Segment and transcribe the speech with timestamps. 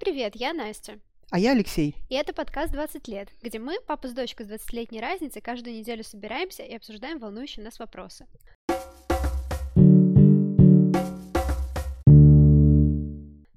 [0.00, 0.98] привет, я Настя.
[1.30, 1.94] А я Алексей.
[2.08, 6.02] И это подкаст «20 лет», где мы, папа с дочкой с 20-летней разницей, каждую неделю
[6.02, 8.26] собираемся и обсуждаем волнующие нас вопросы.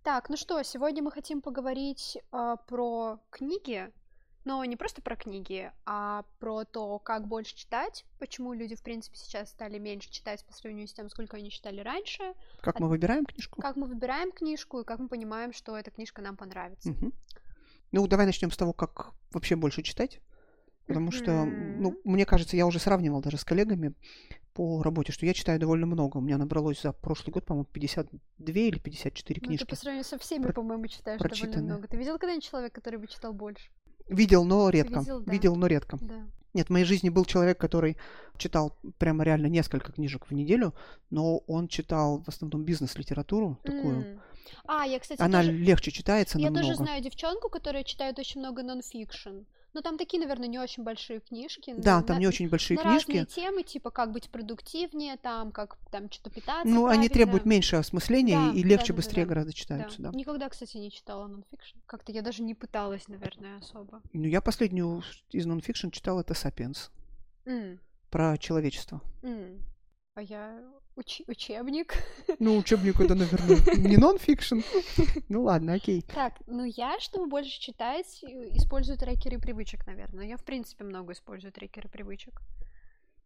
[0.03, 3.89] Так, ну что, сегодня мы хотим поговорить э, про книги,
[4.45, 9.17] но не просто про книги, а про то, как больше читать, почему люди, в принципе,
[9.17, 12.33] сейчас стали меньше читать по сравнению с тем, сколько они читали раньше.
[12.61, 13.61] Как мы выбираем книжку?
[13.61, 16.91] Как мы выбираем книжку и как мы понимаем, что эта книжка нам понравится.
[16.91, 17.11] Угу.
[17.93, 20.19] Ну, давай начнем с того, как вообще больше читать.
[20.87, 23.93] Потому что, ну, мне кажется, я уже сравнивал даже с коллегами
[24.53, 26.17] по работе, что я читаю довольно много.
[26.17, 28.19] У меня набралось за прошлый год, по-моему, 52
[28.53, 29.63] или 54 Ну, книжки.
[29.63, 31.87] ты по сравнению со всеми, Про- по-моему, читаешь довольно много.
[31.87, 33.71] Ты видел когда-нибудь человека, который бы читал больше?
[34.07, 34.99] Видел, но редко.
[34.99, 35.31] Видел, да.
[35.31, 35.97] Видел, но редко.
[36.01, 36.27] Да.
[36.53, 37.97] Нет, в моей жизни был человек, который
[38.37, 40.73] читал прямо реально несколько книжек в неделю,
[41.09, 44.01] но он читал в основном бизнес-литературу такую.
[44.01, 44.21] М.
[44.65, 45.51] А, я, кстати, Она тоже...
[45.51, 46.67] легче читается Я намного.
[46.67, 49.45] тоже знаю девчонку, которая читает очень много нон-фикшн.
[49.73, 51.73] Но там такие, наверное, не очень большие книжки.
[51.77, 53.09] Да, на- там не очень большие на книжки.
[53.17, 57.09] разные темы, типа как быть продуктивнее, там, как там что-то питаться Ну, они правильно.
[57.13, 58.93] требуют меньше осмысления Да, и легче, да-да-да-да.
[58.95, 59.55] быстрее гораздо Да.
[59.57, 60.11] читаются, да.
[60.13, 61.77] Никогда, кстати, не читала нон-фикшн.
[61.87, 64.01] Как-то я даже не пыталась, наверное, особо.
[64.13, 66.91] Ну, я последнюю из нонфикшн читал это «Сапиенс»
[67.45, 67.79] М,
[68.11, 69.01] про человечество.
[69.23, 69.59] м.
[70.15, 70.61] А я
[70.95, 71.93] уч- учебник.
[72.39, 74.59] Ну, учебник это, наверное, не нонфикшн.
[75.29, 76.01] Ну ладно, окей.
[76.03, 80.27] Так, ну я, чтобы больше читать, использую трекеры привычек, наверное.
[80.27, 82.39] Я, в принципе, много использую трекеры привычек.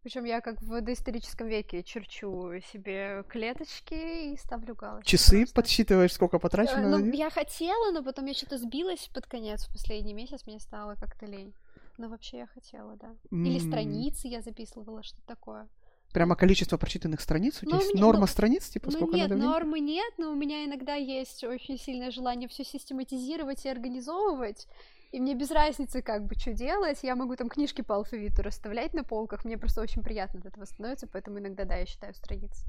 [0.02, 5.10] Причем я как в доисторическом веке черчу себе клеточки и ставлю галочки.
[5.10, 5.54] Часы просто.
[5.56, 6.98] подсчитываешь, сколько Э, потрачено?
[6.98, 9.66] Ну, я хотела, но потом я что-то сбилась под конец.
[9.66, 11.52] В последний месяц мне стало как-то лень.
[11.98, 13.14] Но вообще я хотела, да.
[13.30, 15.68] Или страницы я записывала, что такое.
[16.12, 17.58] Прямо количество прочитанных страниц?
[17.62, 19.50] У тебя Ну, есть мне- норма ну, страниц, типа, Ну сколько нет, надо день?
[19.50, 24.66] нормы нет, но у меня иногда есть очень сильное желание все систематизировать и организовывать.
[25.12, 26.98] И мне без разницы, как бы, что делать.
[27.02, 29.44] Я могу там книжки по алфавиту расставлять на полках.
[29.44, 32.64] Мне просто очень приятно от этого становится, поэтому иногда, да, я считаю страницы.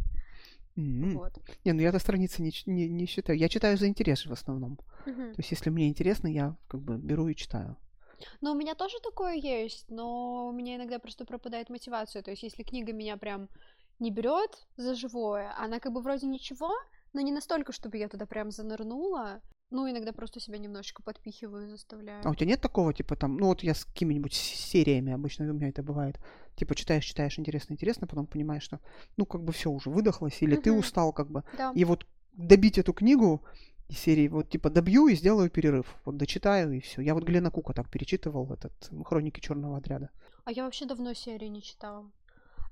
[0.78, 1.18] М.
[1.18, 1.34] Вот.
[1.66, 3.38] Не, ну я-то страницы не, не, не считаю.
[3.38, 4.80] Я читаю за интерес в основном.
[5.06, 5.34] Мгм.
[5.34, 7.76] То есть, если мне интересно, я как бы беру и читаю.
[8.42, 12.22] Но у меня тоже такое есть, но у меня иногда просто пропадает мотивация.
[12.22, 13.50] То есть, если книга меня прям
[14.00, 16.72] не берет за живое, она как бы вроде ничего,
[17.14, 19.42] но не настолько, чтобы я туда прям занырнула.
[19.72, 22.26] Ну, иногда просто себя немножечко подпихиваю, заставляю.
[22.26, 25.54] А у тебя нет такого, типа, там, ну вот я с какими-нибудь сериями, обычно у
[25.54, 26.20] меня это бывает,
[26.56, 28.80] типа, читаешь, читаешь, интересно, интересно, потом понимаешь, что,
[29.16, 30.80] ну, как бы все уже выдохлось, или ты Мгм.
[30.80, 31.44] устал, как бы.
[31.56, 31.72] Да.
[31.76, 33.44] И вот добить эту книгу
[33.90, 35.96] из серии, вот, типа, добью и сделаю перерыв.
[36.06, 37.02] Вот дочитаю, и все.
[37.02, 38.72] Я вот Глена Кука так перечитывал, этот
[39.06, 40.10] «Хроники черного отряда».
[40.46, 42.10] А я вообще давно серию не читала.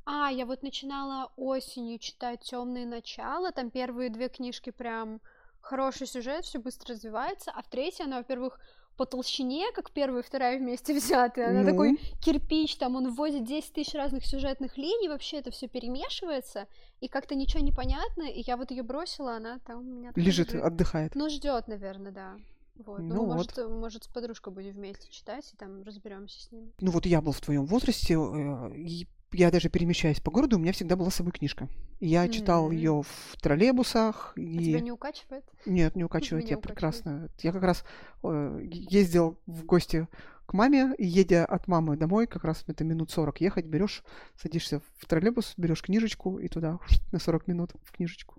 [0.05, 3.51] А, я вот начинала осенью читать Темные начала.
[3.51, 5.19] Там первые две книжки прям
[5.59, 7.51] хороший сюжет, все быстро развивается.
[7.51, 8.59] А в третьей она, во-первых,
[8.97, 11.47] по толщине, как первая и вторая вместе взятые.
[11.47, 11.69] Она Ну.
[11.69, 16.67] такой кирпич, там он вводит 10 тысяч разных сюжетных линий, вообще это все перемешивается,
[16.99, 20.17] и как-то ничего не понятно, и я вот ее бросила, она там у меня так
[20.17, 21.15] Лежит, отдыхает.
[21.15, 22.37] Ну, ждет, наверное, да.
[22.85, 22.99] Вот.
[22.99, 26.71] Ну, Ну может, может, с подружкой будем вместе читать, и там разберемся с ним.
[26.79, 30.59] Ну вот я был в твоем возрасте, э, и я даже перемещаясь по городу, у
[30.59, 31.69] меня всегда была с собой книжка.
[31.99, 32.71] Я читал М.
[32.71, 34.33] ее в троллейбусах.
[34.35, 34.65] А И...
[34.65, 35.43] тебя не укачивает?
[35.65, 36.75] Нет, не укачивает, Меня я укачивает.
[36.75, 37.29] прекрасно.
[37.39, 37.83] Я как раз
[38.23, 40.07] э, ездил в гости
[40.45, 44.03] к маме, и едя от мамы домой, как раз это минут 40 ехать, берешь,
[44.35, 46.79] садишься в троллейбус, берешь книжечку и туда
[47.11, 48.35] на 40 минут в книжечку.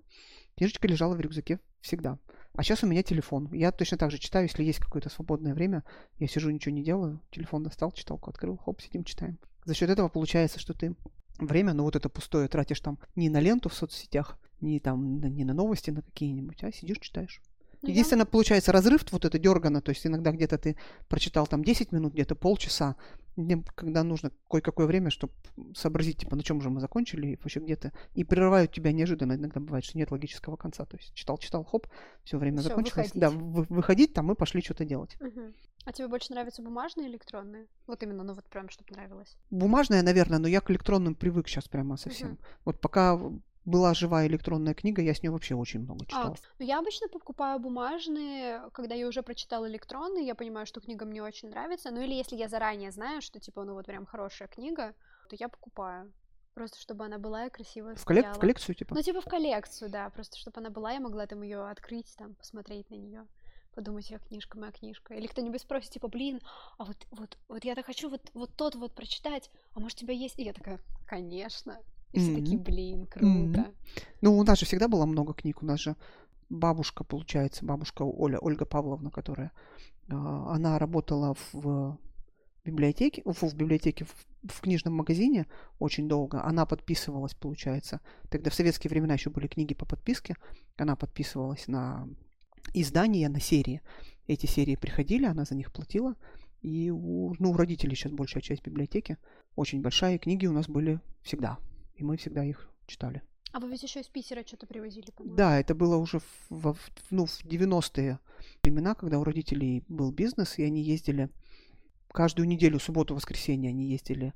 [0.57, 2.17] Книжечка лежала в рюкзаке всегда.
[2.55, 3.47] А сейчас у меня телефон.
[3.53, 5.83] Я точно так же читаю, если есть какое-то свободное время,
[6.17, 9.37] я сижу, ничего не делаю, телефон достал, читалку открыл, хоп, сидим, читаем.
[9.69, 10.95] За счет этого получается, что ты
[11.37, 15.43] время, ну вот это пустое тратишь там не на ленту в соцсетях, не там, не
[15.45, 17.39] на новости на какие-нибудь, а сидишь, читаешь.
[17.83, 20.75] Ну, Единственное, получается разрыв вот это дергано, то есть иногда где-то ты
[21.07, 22.95] прочитал там 10 минут, где-то полчаса,
[23.75, 25.33] когда нужно кое-какое время, чтобы
[25.75, 29.59] сообразить, типа, на чем же мы закончили, и вообще где-то, и прерывают тебя неожиданно, иногда
[29.59, 31.85] бывает, что нет логического конца, то есть читал-читал, хоп,
[32.23, 33.21] все время Всё, закончилось, выходить.
[33.21, 35.15] да, вы- выходить там, мы пошли что-то делать.
[35.21, 35.53] Мгм.
[35.85, 37.67] А тебе больше нравятся бумажные или электронные?
[37.87, 39.35] Вот именно, ну вот прям, чтобы нравилось.
[39.49, 42.29] Бумажная, наверное, но я к электронным привык сейчас прямо совсем.
[42.31, 42.39] Мгм.
[42.65, 43.17] Вот пока
[43.65, 46.33] была живая электронная книга, я с нее вообще очень много А, читал.
[46.33, 51.05] кс- ну я обычно покупаю бумажные, когда я уже прочитала электронные, я понимаю, что книга
[51.05, 51.91] мне очень нравится.
[51.91, 54.93] Ну или если я заранее знаю, что типа, ну вот прям хорошая книга,
[55.29, 56.11] то я покупаю.
[56.55, 58.95] Просто чтобы она была и красиво В, коллек- в коллекцию, типа?
[58.95, 62.35] Ну, типа в коллекцию, да, просто чтобы она была, я могла там ее открыть, там,
[62.35, 63.27] посмотреть на нее,
[63.73, 65.13] подумать, я книжка, моя книжка.
[65.13, 66.41] Или кто-нибудь спросит, типа, блин,
[66.77, 70.01] а вот, вот, вот я так хочу вот, вот тот вот прочитать, а может у
[70.01, 70.39] тебя есть?
[70.39, 71.77] И я такая, конечно.
[72.13, 73.71] И все такие, блин, круто.
[74.21, 75.95] Ну, у нас же всегда было много книг, у нас же
[76.49, 79.51] бабушка, получается, бабушка Оля, Ольга Павловна, которая,
[80.09, 81.97] а, она работала в
[82.65, 85.45] библиотеке, фу, в библиотеке, в, в книжном магазине
[85.79, 86.43] очень долго.
[86.43, 88.01] Она подписывалась, получается.
[88.29, 90.35] Тогда в советские времена еще были книги по подписке.
[90.77, 92.07] Она подписывалась на
[92.73, 93.81] издания, на серии.
[94.27, 96.15] Эти серии приходили, она за них платила.
[96.61, 99.17] И у, ну, у родителей сейчас большая часть библиотеки.
[99.55, 101.57] Очень большая, и книги у нас были всегда.
[101.95, 103.21] И мы всегда их читали.
[103.51, 105.35] А вы ведь еще из Питера что-то привозили, по-моему.
[105.35, 106.19] Да, это было уже
[106.49, 106.77] в, в,
[107.09, 108.19] ну, в 90-е
[108.63, 111.29] времена, когда у родителей был бизнес, и они ездили
[112.11, 114.33] каждую неделю, субботу-воскресенье они ездили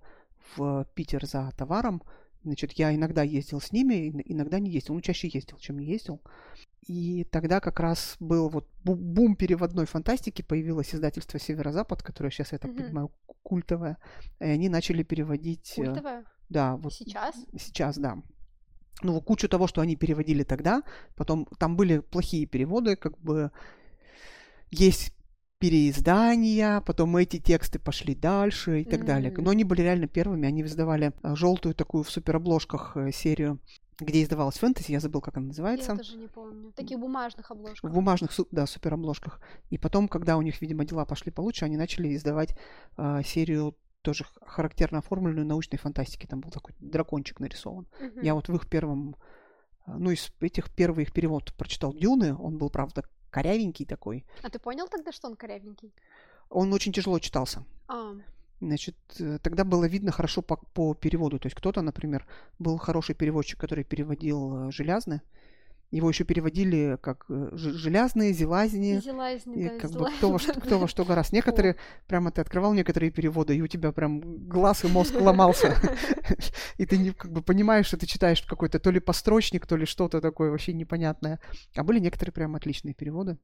[0.55, 2.01] в Питер за товаром.
[2.43, 4.95] Значит, я иногда ездил с ними, иногда не ездил.
[4.95, 6.21] Ну, чаще ездил, чем не ездил.
[6.85, 12.57] И тогда как раз был вот бум переводной фантастики, появилось издательство «Северо-Запад», которое сейчас, я
[12.57, 12.83] так mm-hmm.
[12.83, 13.11] понимаю,
[13.43, 13.97] культовое.
[14.39, 15.73] И они начали переводить...
[15.77, 16.25] Э, культовое?
[16.49, 16.75] Да.
[16.75, 17.35] Вот, сейчас?
[17.57, 18.21] Сейчас, да.
[19.01, 20.83] Ну, кучу того, что они переводили тогда.
[21.15, 23.51] Потом там были плохие переводы, как бы
[24.69, 25.12] есть
[25.63, 29.06] переиздания, потом эти тексты пошли дальше и так mm-hmm.
[29.06, 29.33] далее.
[29.38, 33.60] Но они были реально первыми, они издавали э, желтую такую в суперобложках э, серию
[34.00, 35.92] где издавалась фэнтези, я забыл, как она называется.
[35.92, 36.71] Я даже не помню.
[36.71, 37.89] В таких бумажных обложках.
[37.89, 39.39] В бумажных, да, суперобложках.
[39.69, 42.57] И потом, когда у них, видимо, дела пошли получше, они начали издавать
[42.98, 46.25] э, серию тоже характерно оформленную научной фантастики.
[46.25, 47.88] Там был такой дракончик нарисован.
[48.01, 48.21] Угу.
[48.21, 49.15] Я вот в их первом,
[49.86, 52.36] ну, из этих первых перевод прочитал Дюны.
[52.36, 54.24] Он был, правда, корявенький такой.
[54.44, 55.91] А ты понял тогда, что он корявенький?
[56.50, 57.63] Он очень тяжело читался.
[57.88, 58.13] А.
[58.62, 61.39] Значит, э, тогда было видно хорошо по, по переводу.
[61.39, 62.25] То есть кто-то, например,
[62.59, 65.21] был хороший переводчик, который переводил э, железно,
[65.97, 68.99] его еще переводили как э, железные, зелазни.
[68.99, 71.35] Зелазни, да, как бы кто во, что, кто во что гораздо.
[71.35, 71.75] Некоторые,
[72.07, 75.75] прямо ты открывал некоторые переводы, и у тебя прям глаз и мозг ломался.
[76.77, 79.85] И ты не, как бы понимаешь, что ты читаешь какой-то то ли построчник, то ли
[79.85, 81.39] что-то такое вообще непонятное.
[81.75, 83.37] А были некоторые прям отличные переводы.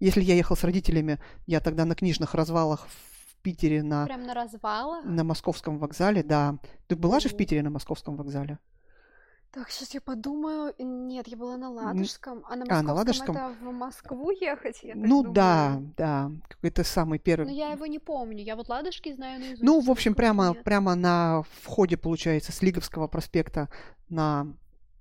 [0.00, 4.06] Если я ехал с родителями, я тогда на книжных развалах в Питере на...
[4.06, 5.04] Прям на развалах?
[5.04, 6.58] На московском вокзале, да.
[6.86, 8.58] Ты была же в Питере на московском вокзале?
[9.52, 10.74] Так, сейчас я подумаю.
[10.78, 12.42] Нет, я была на Ладожском.
[12.48, 13.36] А на Московском, а, на Ладожском?
[13.36, 15.32] это в Москву ехать, я Ну думаю.
[15.34, 16.30] да, да.
[16.62, 17.46] Это самый первый.
[17.46, 18.42] Но я его не помню.
[18.42, 19.62] Я вот Ладожки знаю наизусть.
[19.62, 23.68] Ну, в общем, прямо, прямо на входе, получается, с Лиговского проспекта
[24.08, 24.46] на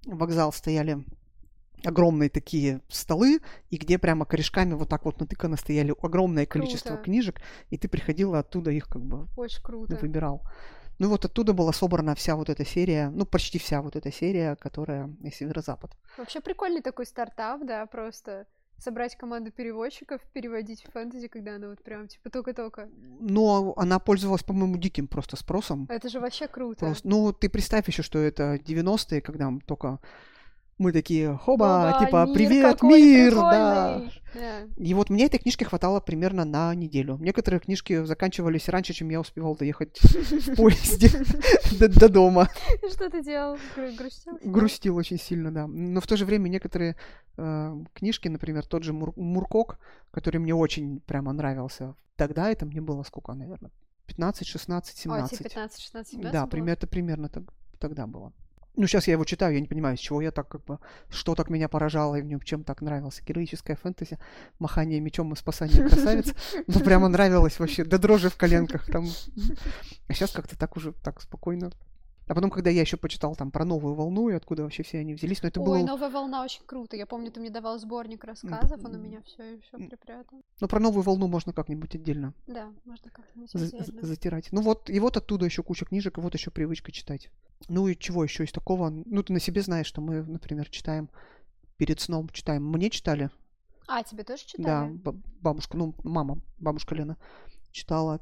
[0.05, 1.05] вокзал стояли
[1.85, 3.39] огромные такие столы,
[3.69, 7.03] и где прямо корешками вот так вот натыкано стояли огромное количество круто.
[7.03, 9.95] книжек, и ты приходила оттуда их как бы Очень круто.
[9.95, 10.41] выбирал.
[11.01, 14.55] Ну вот оттуда была собрана вся вот эта серия, ну почти вся вот эта серия,
[14.55, 15.97] которая Северо-Запад.
[16.15, 18.45] Вообще прикольный такой стартап, да, просто
[18.77, 22.87] собрать команду переводчиков, переводить фэнтези, когда она вот прям типа только-только.
[23.19, 25.87] Но она пользовалась, по-моему, диким просто спросом.
[25.89, 26.85] Это же вообще круто.
[26.85, 29.97] Просто, ну, ты представь еще, что это 90-е, когда только
[30.77, 34.01] мы такие, хоба, Оба, типа, мир привет, мир, да.
[34.33, 34.61] да.
[34.77, 37.17] И вот мне этой книжки хватало примерно на неделю.
[37.19, 41.09] Некоторые книжки заканчивались раньше, чем я успевал доехать в поезде
[41.87, 42.49] до дома.
[42.91, 43.57] Что ты делал?
[43.75, 44.39] Грустил?
[44.43, 45.67] Грустил очень сильно, да.
[45.67, 46.95] Но в то же время некоторые
[47.37, 49.77] э, книжки, например, тот же Муркок,
[50.09, 53.71] который мне очень прямо нравился, тогда это мне было сколько, наверное,
[54.07, 55.41] 15, 16, 17.
[55.41, 57.29] О, 15, 16, 17 Да, примерно, это примерно
[57.79, 58.33] тогда было.
[58.75, 61.35] Ну, сейчас я его читаю, я не понимаю, с чего я так как бы, что
[61.35, 63.21] так меня поражало и в нем чем так нравился.
[63.23, 64.17] Героическая фэнтези,
[64.59, 66.33] махание мечом и спасание красавиц.
[66.67, 69.07] Ну, прямо нравилось вообще, до дрожи в коленках там.
[70.07, 71.71] А сейчас как-то так уже, так спокойно.
[72.27, 75.13] А потом, когда я еще почитал там про новую волну и откуда вообще все они
[75.13, 75.85] взялись, но это Ой, было...
[75.85, 76.95] новая волна очень круто.
[76.95, 80.41] Я помню, ты мне давал сборник рассказов, он у меня все еще припрятан.
[80.59, 82.33] Ну, про новую волну можно как-нибудь отдельно.
[82.47, 84.01] Да, можно как-нибудь отдельно.
[84.01, 84.49] Затирать.
[84.51, 87.29] Ну вот, и вот оттуда еще куча книжек, и вот еще привычка читать.
[87.67, 88.89] Ну и чего еще из такого?
[88.89, 91.09] Ну, ты на себе знаешь, что мы, например, читаем
[91.77, 92.65] перед сном, читаем.
[92.65, 93.29] Мне читали.
[93.87, 94.95] А, тебе тоже читали?
[94.95, 95.11] Да,
[95.41, 97.17] бабушка, ну, мама, бабушка Лена
[97.71, 98.19] читала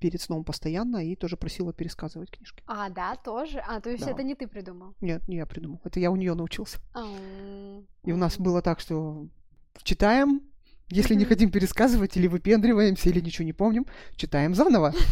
[0.00, 2.62] перед сном постоянно и тоже просила пересказывать книжки.
[2.66, 3.62] А, да, тоже?
[3.66, 4.10] А, то есть да.
[4.10, 4.94] это не ты придумал?
[5.00, 5.80] Нет, не я придумал.
[5.84, 6.78] Это я у нее научился.
[8.04, 9.26] И у нас было так, что
[9.82, 10.42] читаем,
[10.90, 14.92] если не хотим пересказывать, или выпендриваемся, или ничего не помним, читаем заново.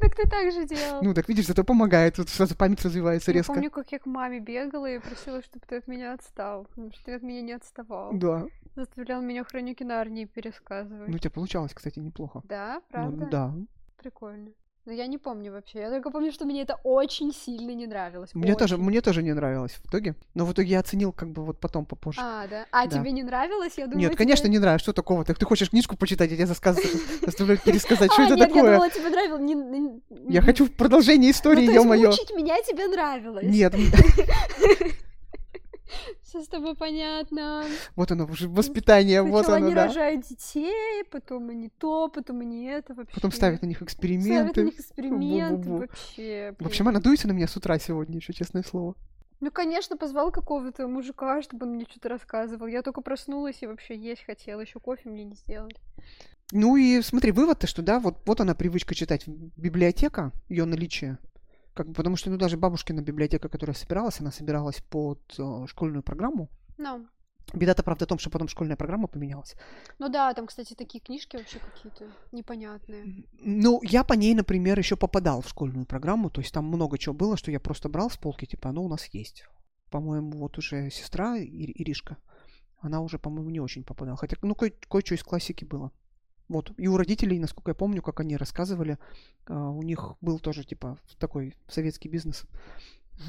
[0.00, 1.02] Так ты так же делал.
[1.02, 3.52] Ну, так видишь, это помогает, вот сразу память развивается резко.
[3.52, 6.90] Я помню, как я к маме бегала и просила, чтобы ты от меня отстал, потому
[6.90, 8.12] что ты от меня не отставал.
[8.12, 8.46] Да.
[8.74, 11.08] Заставлял меня хроники Нарнии пересказывать.
[11.08, 12.42] Ну, у тебя получалось, кстати, неплохо.
[12.48, 13.24] Да, правда?
[13.24, 13.54] Ну, да.
[14.02, 14.50] Прикольно.
[14.84, 15.78] Но я не помню вообще.
[15.78, 18.30] Я только помню, что мне это очень сильно не нравилось.
[18.34, 20.16] Мне тоже, мне тоже не нравилось в итоге.
[20.34, 22.20] Но в итоге я оценил как бы вот потом попозже.
[22.20, 22.66] А, да?
[22.72, 22.98] А да.
[22.98, 23.74] тебе не нравилось?
[23.76, 24.18] Я думаю, Нет, тебе...
[24.18, 24.82] конечно, не нравилось.
[24.82, 25.24] Что такого?
[25.24, 28.64] Так ты хочешь книжку почитать, я тебе заставляю пересказать, что а, это такое?
[28.64, 30.02] я думала, тебе нравилось.
[30.28, 32.10] Я хочу продолжение истории, ну, ё-моё.
[32.10, 33.44] мучить меня тебе нравилось.
[33.44, 33.74] Нет.
[36.32, 37.62] Все с тобой понятно.
[37.94, 39.84] Вот оно, уже воспитание, вот Сначала оно, они да.
[39.84, 43.14] рожают детей, потом они то, потом они это вообще.
[43.14, 44.62] Потом ставят на них Ставят на эксперименты.
[44.62, 45.78] них эксперименты Бу-бу-бу.
[45.80, 46.54] вообще.
[46.58, 46.96] В общем, блин.
[46.96, 48.94] она дуется на меня с утра сегодня, еще честное слово.
[49.40, 52.66] Ну, конечно, позвал какого-то мужика, чтобы он мне что-то рассказывал.
[52.66, 54.62] Я только проснулась и вообще есть хотела.
[54.62, 55.76] Еще кофе мне не сделали.
[56.50, 59.24] Ну и смотри, вывод-то, что да, вот, вот она привычка читать.
[59.26, 61.18] Библиотека, ее наличие.
[61.74, 66.02] Как, бы, потому что ну, даже бабушкина библиотека, которая собиралась, она собиралась под э, школьную
[66.02, 66.50] программу.
[66.78, 67.08] Ну,
[67.54, 69.54] Беда-то, правда, в том, что потом школьная программа поменялась.
[69.98, 73.26] ну да, там, кстати, такие книжки вообще какие-то непонятные.
[73.40, 77.14] Ну, я по ней, например, еще попадал в школьную программу, то есть там много чего
[77.14, 79.44] было, что я просто брал с полки, типа, оно у нас есть.
[79.90, 82.16] По-моему, вот уже сестра Ир- Иришка,
[82.80, 84.16] она уже, по-моему, не очень попадала.
[84.16, 85.90] Хотя, ну, кое- кое-что из классики было.
[86.52, 86.72] Вот.
[86.76, 88.98] И у родителей, насколько я помню, как они рассказывали,
[89.46, 92.44] а, у них был тоже, типа, такой советский бизнес.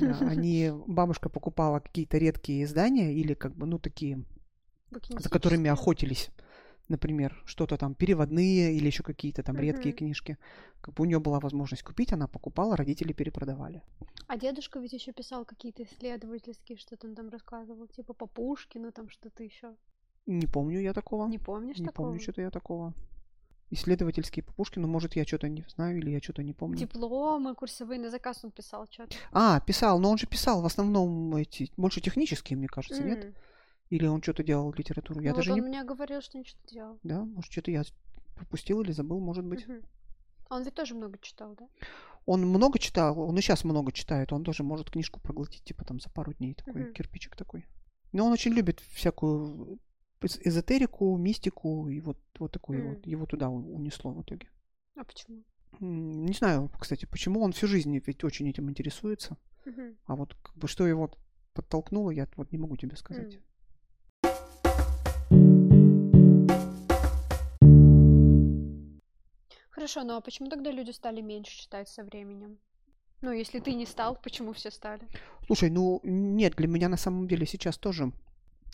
[0.01, 4.25] Да, Они, бабушка покупала какие-то редкие издания или, как бы, ну, такие
[5.20, 6.30] за которыми охотились.
[6.89, 9.98] Например, что-то там переводные или еще какие-то там редкие Мгм.
[9.98, 10.38] книжки.
[10.82, 13.82] Как бы у нее была возможность купить, она покупала, родители перепродавали.
[14.27, 19.10] А дедушка ведь еще писал какие-то исследовательские, что-то он там рассказывал, типа по Пушкину, там
[19.10, 19.75] что-то еще.
[20.25, 21.27] Не помню я такого.
[21.27, 22.08] Не помнишь Не такого?
[22.08, 22.94] помню что-то я такого.
[23.74, 26.77] Исследовательские по Пушкину, может, я что-то не знаю или я что-то не помню.
[26.77, 29.15] Дипломы, курсовые на заказ он писал что-то.
[29.32, 33.36] А, писал, но он же писал в основном эти, больше технические, мне кажется, нет?
[33.89, 35.22] Или он что-то делал литературу?
[35.22, 35.62] Я ну, даже вот не...
[35.62, 37.00] он мне говорил, что ничего не делал.
[37.03, 37.84] Да, может, что-то я
[38.36, 39.65] пропустил или забыл, может быть.
[40.50, 41.68] А Он ведь тоже много читал, да?
[42.25, 46.00] Он много читал, он и сейчас много читает, он тоже может книжку проглотить, типа там
[46.00, 46.94] за пару дней такой, Мгм.
[46.94, 47.65] кирпичик такой.
[48.12, 49.80] Но он очень любит всякую
[50.25, 52.89] эзотерику, мистику, и вот, вот такое М.
[52.89, 54.48] вот, его туда унесло в итоге.
[54.96, 55.44] А почему?
[55.80, 59.98] Не знаю, кстати, почему он всю жизнь ведь очень этим интересуется, Мгм.
[60.06, 61.12] а вот как бы что его
[61.53, 63.36] подтолкнуло, я вот не могу тебе сказать.
[63.36, 63.44] М.
[69.70, 72.60] Хорошо, ну а почему тогда люди стали меньше читать со временем?
[73.22, 75.08] Ну, если ты не стал, почему все стали?
[75.48, 78.12] Слушай, ну нет, для меня на самом деле сейчас тоже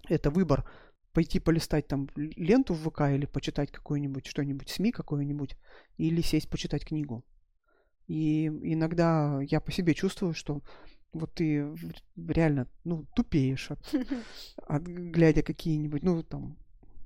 [0.08, 0.70] это выбор
[1.14, 5.58] пойти полистать там ленту в ВК или почитать какое-нибудь что-нибудь СМИ какое-нибудь
[5.98, 7.24] или сесть почитать книгу.
[8.08, 10.62] И иногда я по себе чувствую, что
[11.14, 11.76] вот ты
[12.16, 13.80] реально, ну, тупеешь от,
[14.68, 16.58] от глядя какие-нибудь, ну, там,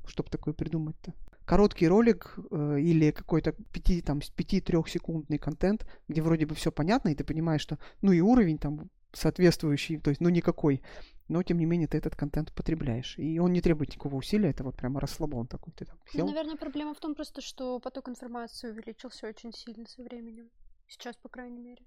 [0.06, 1.14] чтобы такое придумать-то.
[1.46, 7.10] Короткий ролик э, или какой-то пяти, там, с пяти-трехсекундный контент, где вроде бы все понятно,
[7.10, 10.82] и ты понимаешь, что, ну, и уровень там соответствующий, то есть, ну, никакой,
[11.28, 13.18] но, тем не менее, ты этот контент потребляешь.
[13.18, 16.26] И он не требует никакого усилия, это вот прямо расслабон такой, ты там Ну, сел.
[16.28, 20.50] наверное, проблема в том просто, что поток информации увеличился очень сильно со временем.
[20.88, 21.84] Сейчас, по крайней мере.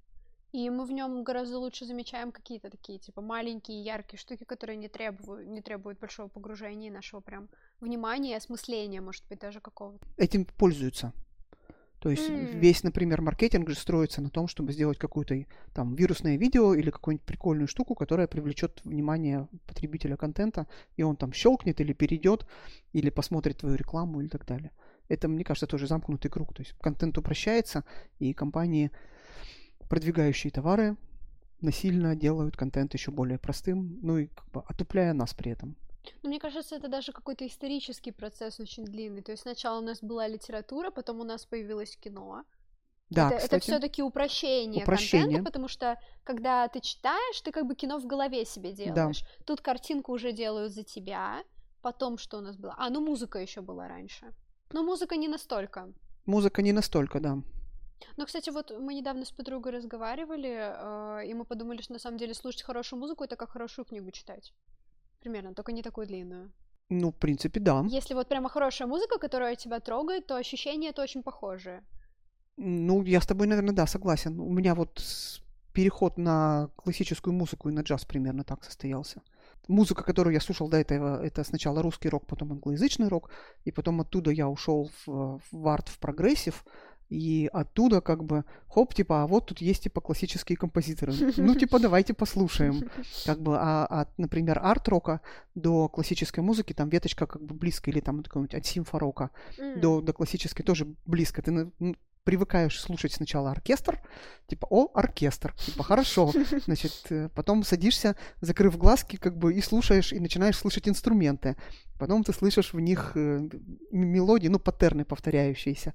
[0.52, 4.88] И мы в нем гораздо лучше замечаем какие-то такие, типа, маленькие, яркие штуки, которые не
[4.88, 7.48] требуют, не требуют большого погружения и нашего прям
[7.80, 10.06] внимания и осмысления, может быть, даже какого-то.
[10.16, 11.12] этим пользуются.
[12.06, 12.60] То есть М.
[12.60, 15.44] весь, например, маркетинг же строится на том, чтобы сделать какое-то
[15.74, 21.32] там вирусное видео или какую-нибудь прикольную штуку, которая привлечет внимание потребителя контента, и он там
[21.32, 22.46] щелкнет или перейдет,
[22.92, 24.70] или посмотрит твою рекламу и так далее.
[25.08, 26.54] Это, мне кажется, тоже замкнутый круг.
[26.54, 27.82] То есть контент упрощается,
[28.20, 28.92] и компании,
[29.88, 30.96] продвигающие товары,
[31.60, 35.74] насильно делают контент еще более простым, ну и как бы отупляя нас при этом.
[36.22, 39.22] Но мне кажется, это даже какой-то исторический процесс очень длинный.
[39.22, 42.44] То есть сначала у нас была литература, потом у нас появилось кино.
[43.10, 43.62] Да, это, кстати.
[43.62, 45.26] все-таки упрощение, Упрощение.
[45.26, 49.22] контента, потому что когда ты читаешь, ты как бы кино в голове себе делаешь.
[49.44, 51.44] Тут картинку уже делают за тебя.
[51.82, 52.74] Потом что у нас было?
[52.76, 54.34] А, ну музыка еще была раньше.
[54.72, 55.92] Но музыка не настолько.
[56.24, 57.38] Музыка не настолько, да.
[58.16, 62.18] Но, кстати, вот мы недавно с подругой разговаривали, э, и мы подумали, что на самом
[62.18, 64.52] деле слушать хорошую музыку это как хорошую книгу читать.
[65.20, 66.52] Примерно, только не такую длинную.
[66.88, 67.84] Ну, в принципе, да.
[67.88, 71.82] Если вот прямо хорошая музыка, которая тебя трогает, то ощущения это очень похожие.
[72.56, 74.40] Ну, я с тобой, наверное, да, согласен.
[74.40, 75.02] У меня вот
[75.72, 79.20] переход на классическую музыку и на джаз примерно так состоялся.
[79.68, 83.30] Музыка, которую я слушал до этого, это сначала русский рок, потом англоязычный рок,
[83.64, 86.64] и потом оттуда я ушел в, в арт, в прогрессив,
[87.08, 91.12] и оттуда как бы, хоп, типа, а вот тут есть типа классические композиторы.
[91.36, 92.90] Ну, типа, давайте послушаем.
[93.24, 95.20] Как бы, а от, например, арт-рока
[95.54, 99.80] до классической музыки там веточка как бы близко, или там от симфорока М.
[99.80, 101.42] до, до классической тоже близко.
[101.42, 101.96] Ты м,
[102.26, 104.00] привыкаешь слушать сначала оркестр,
[104.48, 106.32] типа, о, оркестр, типа, хорошо,
[106.66, 111.56] значит, э, потом садишься, закрыв глазки, как бы, и слушаешь, и начинаешь слышать инструменты,
[111.98, 113.48] потом ты слышишь в них э,
[113.92, 115.92] мелодии, ну, паттерны повторяющиеся,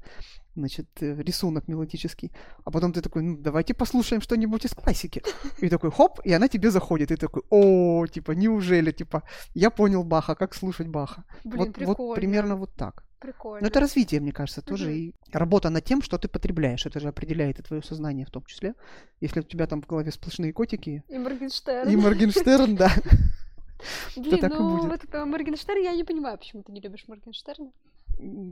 [0.55, 2.31] значит, э, рисунок мелодический,
[2.63, 5.21] а потом ты такой, ну, давайте послушаем что-нибудь из классики,
[5.59, 9.23] и такой, хоп, и она тебе заходит, и ты такой, о, типа, неужели, типа,
[9.53, 11.25] я понял Баха, как слушать Баха.
[11.43, 12.15] Блин, вот, вот прикольно.
[12.15, 13.03] примерно вот так.
[13.21, 13.61] Прикольно.
[13.61, 14.95] Но это развитие, мне кажется, тоже Мгм.
[14.95, 16.85] и работа над тем, что ты потребляешь.
[16.87, 18.73] Это же определяет и твое сознание в том числе.
[19.21, 21.87] Если у тебя там в голове сплошные котики И Моргенштерн.
[21.89, 22.89] и Моргенштерн, да.
[24.17, 24.89] Блин, так и ну будет.
[24.89, 27.71] вот э, Моргенштерн, я не понимаю, почему ты не любишь Моргенштерна.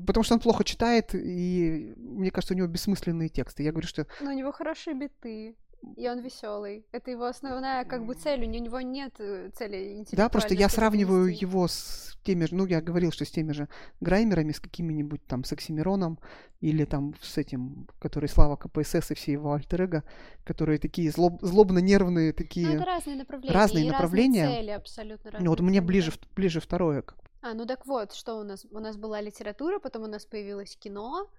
[0.07, 3.63] Потому что он плохо читает, и мне кажется, у него бессмысленные тексты.
[3.63, 5.55] Я говорю, что Но у него хорошие биты.
[5.95, 6.85] И он веселый.
[6.91, 8.43] Это его основная как бы цель.
[8.43, 10.05] У него нет э, цели.
[10.11, 11.45] Да, просто я сравниваю донести.
[11.45, 13.67] его с теми же, ну, я говорил, что с теми же
[14.01, 16.19] Граймерами, с какими-нибудь там, с Оксимироном,
[16.61, 20.03] или там с этим, который Слава КПСС и все его альтер
[20.43, 22.73] которые такие злоб- злобно-нервные, Ну, такие...
[22.75, 23.53] это разные направления.
[23.55, 24.43] разные и направления.
[24.43, 25.45] Разные цели абсолютно разные.
[25.45, 27.03] Ну, вот мне ближе, ближе второе.
[27.41, 28.65] А, ну так вот, что у нас?
[28.69, 31.29] У нас была литература, потом у нас появилось кино,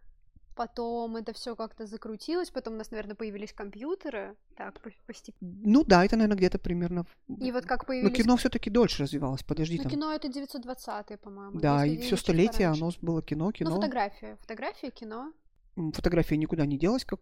[0.61, 4.37] потом это все как-то закрутилось, потом у нас, наверное, появились компьютеры.
[4.57, 5.53] Так, по- постепенно.
[5.65, 7.07] Ну да, это, наверное, где-то примерно...
[7.29, 8.17] И вот как Но появились...
[8.17, 9.93] кино все-таки дольше развивалось, подожди Ну, там.
[9.93, 11.61] кино это 920-е, по-моему.
[11.61, 12.83] Да, и все столетие пораньше.
[12.83, 13.71] оно было кино, кино.
[13.71, 14.37] Ну, фотография.
[14.41, 15.33] Фотография, кино.
[15.95, 17.21] Фотография никуда не делась, как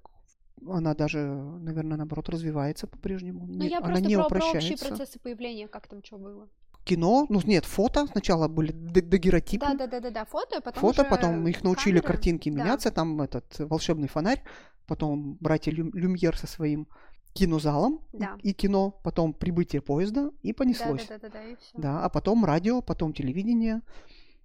[0.66, 3.46] она даже, наверное, наоборот, развивается по-прежнему.
[3.46, 6.48] Ну, я она просто не про, про общие процессы появления, как там что было.
[6.88, 9.66] Кино, ну нет, фото сначала были дагеротипы.
[9.66, 12.06] Да, да, да, да, да, фото, потом фото, потом их научили камеры.
[12.06, 12.56] картинки Да.
[12.56, 14.42] меняться, там этот волшебный фонарь,
[14.86, 16.86] потом братья Лю- Люмьер со своим
[17.34, 18.36] кинозалом и- Да.
[18.42, 21.06] и, кино, потом прибытие поезда и Да, понеслось.
[21.08, 21.78] да, да, да, да, и все.
[21.78, 23.82] Да, а потом радио, потом телевидение.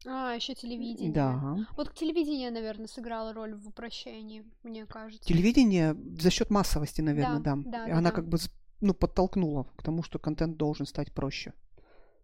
[0.05, 1.13] А, еще телевидение.
[1.13, 1.57] Да.
[1.77, 5.25] Вот телевидение, наверное, сыграло роль в упрощении, мне кажется.
[5.25, 7.61] Телевидение за счет массовости, наверное, Да, да.
[7.65, 8.15] да, да, Она да.
[8.15, 8.37] как бы
[8.81, 11.53] ну, подтолкнула к тому, что контент должен стать проще.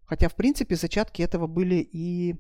[0.10, 2.36] Хотя, в принципе, зачатки этого были и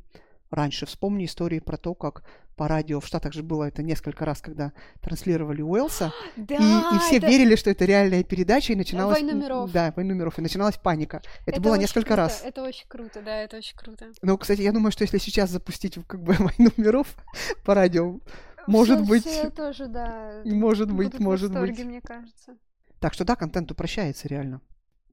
[0.49, 0.87] раньше.
[0.87, 2.23] Вспомни истории про то, как
[2.55, 6.55] по радио в Штатах же было это несколько раз, когда транслировали Уэлса, Да,
[6.91, 9.21] и, и все это- верили, что это реальная передача, и начиналась...
[9.21, 9.71] «Войну миров».
[9.71, 11.21] Да, «Войну миров», и начиналась паника.
[11.45, 12.41] Это, было очень несколько круто, раз.
[12.43, 14.11] Это очень круто, да, это очень круто.
[14.23, 17.15] Но, кстати, я думаю, что если сейчас запустить как бы «Войну миров»
[17.63, 18.19] по радио,
[18.65, 20.41] может быть, тоже, да.
[20.43, 21.77] может быть, может быть.
[21.77, 22.57] мне кажется.
[22.99, 24.59] Так что да, контент упрощается реально.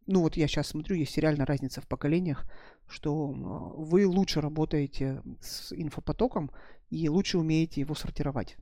[0.07, 2.45] Ну вот я сейчас смотрю, есть реально разница в поколениях,
[2.88, 3.42] что м,
[3.85, 6.51] вы лучше работаете с инфопотоком
[6.90, 8.57] и лучше умеете его сортировать.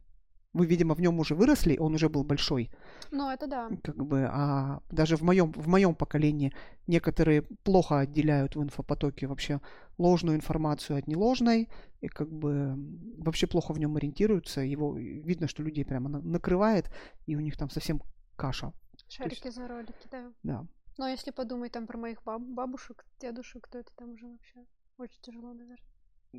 [0.55, 2.71] Вы, видимо, в нем уже выросли, он уже был большой,
[3.11, 3.69] Ну, это да.
[3.83, 6.53] как бы, а даже в моем в моем поколении
[6.87, 9.61] некоторые плохо отделяют в инфопотоке вообще
[9.99, 11.69] ложную информацию от неложной,
[12.01, 12.77] и как бы
[13.19, 14.61] вообще плохо в нем ориентируются.
[14.61, 16.89] Его видно, что людей прямо на- накрывает,
[17.27, 18.01] и у них там совсем
[18.37, 18.73] каша.
[19.09, 20.33] Шарики за ролики, да.
[20.45, 20.67] Да.
[20.99, 24.65] Но если подумать там про моих баб- бабушек, дедушек, то это там уже вообще
[24.99, 25.79] очень тяжело, наверное.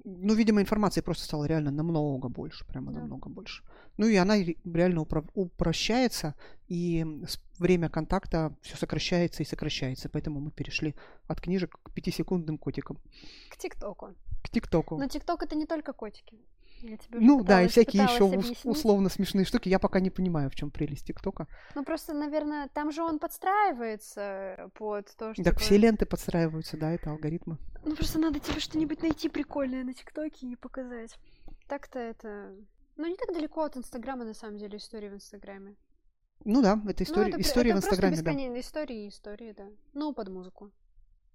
[0.03, 2.99] Ну, видимо, информации просто стало реально намного больше, прямо Да.
[2.99, 3.63] намного больше.
[3.97, 6.35] Ну и она ре- реально упро- упрощается,
[6.67, 7.05] и
[7.59, 10.95] время контакта все сокращается и сокращается, поэтому мы перешли
[11.27, 12.97] от книжек к пятисекундным котикам,
[13.49, 14.15] К ТикТоку.
[14.43, 14.97] к ТикТоку.
[14.97, 16.37] Но ТикТок это не только котики.
[16.87, 18.59] Я тебе Ну да, и всякие еще объяснить.
[18.63, 19.69] условно смешные штуки.
[19.69, 21.47] Я пока не понимаю, в чем прелесть ТикТока.
[21.73, 25.43] Ну просто, наверное, там же он подстраивается под то, что...
[25.43, 27.57] Так все ленты подстраиваются, да, это алгоритмы.
[27.83, 31.17] Ну просто надо тебе что-нибудь найти прикольное на ТикТоке и показать.
[31.67, 32.55] Так-то это...
[32.97, 35.75] Ну не так далеко от Инстаграма, на самом деле, истории в Инстаграме.
[36.43, 38.59] Ну да, это Ну, история, это, пр- история это в Инстаграме, просто да.
[38.59, 39.67] истории и истории, да.
[39.93, 40.71] Ну, под музыку.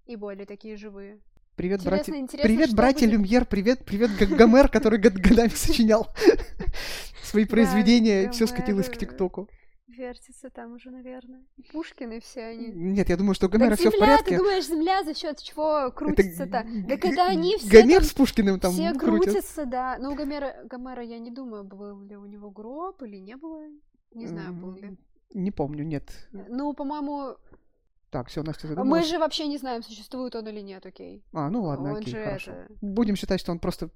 [0.05, 1.19] И более такие живые.
[1.61, 2.11] Привет, братья.
[2.41, 6.07] Привет, братья будет- Люмьер, привет, привет, Гомер, который год- годами сочинял
[7.23, 9.47] свои произведения, все скатилось к Гомер, ТикТоку.
[9.87, 11.45] Вертится там уже, наверное.
[11.71, 12.69] Пушкин и все они.
[12.69, 14.29] Нет, я думаю, что у Гомера все в земля, порядке.
[14.31, 16.63] ты думаешь, земля за счет чего Это крутится-то?
[16.63, 19.25] Г- Так это они все Гомер там- с Пушкиным там все крутят.
[19.33, 19.97] крутятся, да.
[19.99, 23.61] Но у Гомера, Гомера, я не думаю, был ли у него гроб или не было.
[24.15, 24.97] Не знаю, был ли.
[25.35, 26.09] Не помню, нет.
[26.31, 27.35] Ну, по-моему,
[28.11, 29.07] Так, все, Настя мы задумалась.
[29.09, 31.23] же вообще не знаем, существует он или нет, окей.
[31.31, 32.51] А, ну ладно, он окей, же хорошо.
[32.51, 33.89] это- Будем считать, что он просто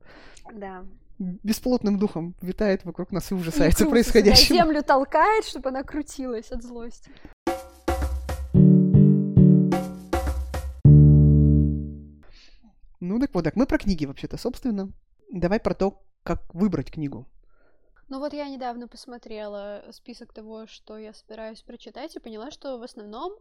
[0.54, 0.86] Да.
[1.20, 4.56] бесплотным духом витает вокруг нас и И ужасается да, происходящим.
[4.56, 7.12] землю толкает, чтобы она крутилась от злости.
[13.00, 14.92] Ну так вот, так мы про книги вообще-то, собственно.
[15.32, 17.28] Давай про то, как выбрать книгу.
[18.08, 22.84] Ну вот я недавно посмотрела список того, что я собираюсь прочитать, и поняла, что в
[22.84, 23.34] основном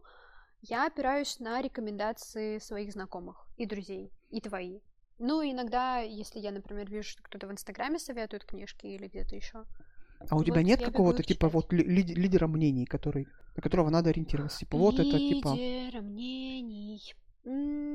[0.61, 4.79] я опираюсь на рекомендации своих знакомых и друзей, и твои.
[5.17, 9.65] Ну, иногда, если я, например, вижу, что кто-то в Инстаграме советует книжки или где-то еще,
[10.29, 13.89] А у тебя Вот нет какого-то типа вот ли- лид- лидера мнений, который, на которого
[13.89, 14.59] надо ориентироваться?
[14.59, 17.01] Типа вот это типа, Лидера мнений.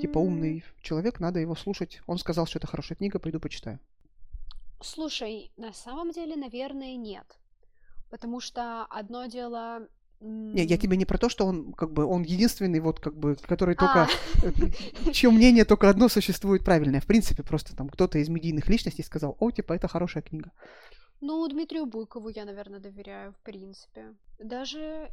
[0.00, 2.00] типа умный человек, надо его слушать.
[2.06, 3.80] Он сказал, что это хорошая книга, пойду почитаю.
[4.82, 7.38] Слушай, на самом деле, наверное, нет.
[8.10, 9.88] Потому что одно дело...
[10.20, 13.36] Не, я тебе не про то, что он как бы он единственный вот как бы,
[13.36, 14.08] который А, только
[14.42, 17.00] э, чье мнение только одно существует правильное.
[17.00, 20.50] В принципе, просто там кто-то из медийных личностей сказал, о, типа, это хорошая книга.
[21.20, 24.14] ну, Дмитрию Буйкову я, наверное, доверяю, в принципе.
[24.38, 25.10] Даже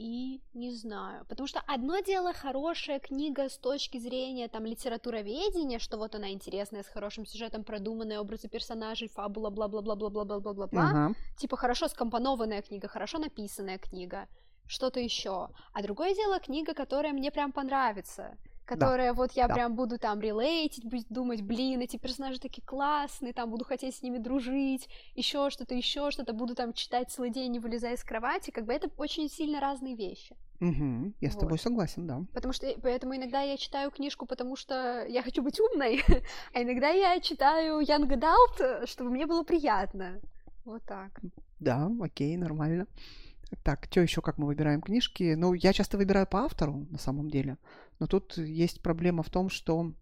[0.00, 1.26] и не знаю.
[1.28, 6.82] Потому что одно дело хорошая книга с точки зрения там литературоведения, что вот она интересная,
[6.82, 10.68] с хорошим сюжетом, продуманные образы персонажей, фабула, бла-бла-бла-бла-бла-бла-бла-бла.
[10.72, 11.14] Ага.
[11.36, 14.26] Типа хорошо скомпонованная книга, хорошо написанная книга,
[14.66, 15.50] что-то еще.
[15.74, 18.38] А другое дело книга, которая мне прям понравится.
[18.70, 19.54] Которая вот я да.
[19.54, 24.02] прям буду там релейтить, буду думать, блин, эти персонажи такие классные, там буду хотеть с
[24.02, 28.52] ними дружить, еще что-то, еще что-то, буду там читать целый день, не вылезая из кровати,
[28.52, 30.36] как бы это очень сильно разные вещи.
[30.60, 31.14] Мгм.
[31.20, 31.40] Я с Вот.
[31.40, 32.22] тобой согласен, да.
[32.32, 36.02] Потому что, поэтому иногда я читаю книжку, потому что я хочу быть умной,
[36.54, 40.20] а иногда я читаю Young Adult, чтобы мне было приятно.
[40.64, 41.18] Вот так.
[41.58, 42.86] Да, окей, нормально.
[43.64, 45.34] Так, что еще, как мы выбираем книжки?
[45.34, 47.56] Ну, я часто выбираю по автору, на самом деле.
[48.00, 49.92] Но тут есть проблема в том, что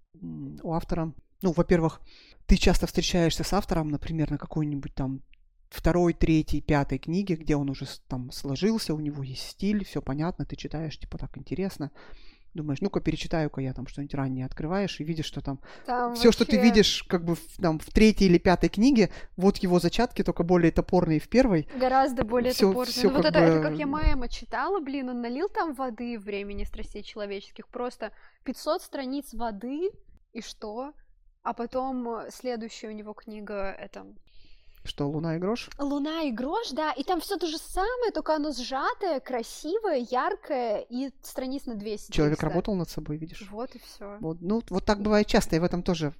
[0.63, 2.01] у автора, ну, во-первых,
[2.47, 5.23] ты часто встречаешься с автором, например, на какой-нибудь там
[5.69, 10.47] второй, третьей, пятой книге, где он уже там сложился, у него есть стиль, все понятно,
[10.47, 11.91] ты читаешь, типа, так интересно.
[12.55, 16.45] Думаешь, ну-ка, перечитаю-ка я там что-нибудь ранее открываешь и видишь, что там Там все, что
[16.45, 20.43] ты вообще видишь, как бы там, в третьей или пятой книге, вот его зачатки, только
[20.43, 21.69] более топорные в первой.
[21.79, 22.93] Гораздо более Всё- топорно.
[22.93, 26.19] всё Ну, вот это, это бы- как я Майама читала, блин, он налил там воды
[26.19, 28.13] времени страстей человеческих, просто
[28.45, 29.91] 500 страниц воды,
[30.33, 30.93] и что?
[31.43, 34.07] А потом э, следующая у него книга, это
[34.85, 35.69] Что, Луна и грош?
[35.79, 40.87] Луна и грош, да, и там все то же самое, только оно сжатое, красивое, яркое,
[40.89, 42.13] и страниц на 200.
[42.13, 42.47] Человек 300.
[42.47, 43.47] работал над собой, видишь?
[43.51, 44.17] Вот и все.
[44.21, 46.15] Вот, ну, вот так бывает часто, и в этом тоже...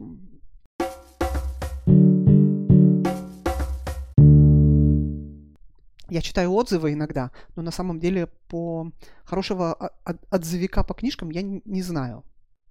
[6.11, 8.91] Я читаю отзывы иногда, но на самом деле по
[9.25, 9.93] хорошего
[10.31, 12.25] отзовика по книжкам я не знаю.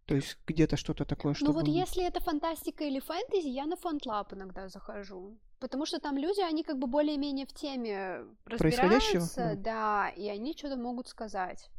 [0.07, 1.45] То есть где-то что-то такое, что...
[1.45, 5.37] Ну вот если это фантастика или фэнтези, я на фантлаб иногда захожу.
[5.59, 10.77] Потому что там люди, они как бы более-менее в теме разбираются, да, и они что-то
[10.77, 11.69] могут сказать.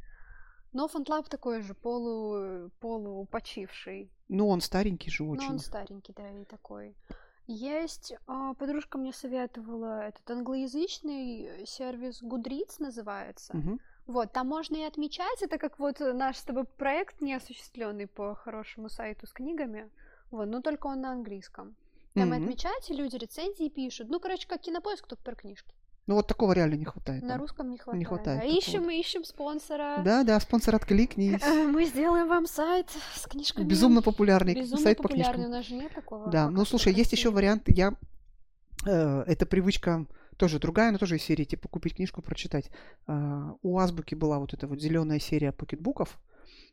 [0.73, 4.11] Но фантлаб такой же, полу, полупочивший.
[4.27, 5.49] Ну, он старенький же очень.
[5.49, 6.95] он старенький, да, и такой.
[7.47, 13.57] Есть, а, подружка мне советовала этот англоязычный сервис Goodreads называется.
[13.57, 13.79] Мгм.
[14.05, 18.89] Вот, там можно и отмечать, это как вот наш с тобой проект неосуществленный по хорошему
[18.89, 19.89] сайту с книгами.
[20.29, 21.75] Вот, но только он на английском.
[22.13, 24.09] Там и отмечать, и люди рецензии пишут.
[24.09, 25.73] Ну, короче, как кинопоиск, только про книжки.
[26.07, 27.21] Ну, вот такого реально не хватает.
[27.21, 27.41] На там.
[27.41, 28.07] русском не хватает.
[28.07, 28.45] хватает да.
[28.47, 28.59] такого.
[28.59, 30.01] Ищем, ищем спонсора.
[30.03, 31.41] Да, да, спонсор откликнись.
[31.43, 33.65] Э, Мы сделаем вам сайт с книжками.
[33.65, 35.33] Безумно популярный Безумно сайт по популярный.
[35.35, 35.51] книжкам.
[35.51, 36.31] У нас же нет такого.
[36.31, 37.93] Да, ну что слушай, есть еще вариант, я...
[38.87, 42.71] э, эта привычка тоже другая, но тоже из серии, типа купить книжку, прочитать.
[43.05, 46.17] А, у Азбуки была вот эта вот зеленая серия покетбуков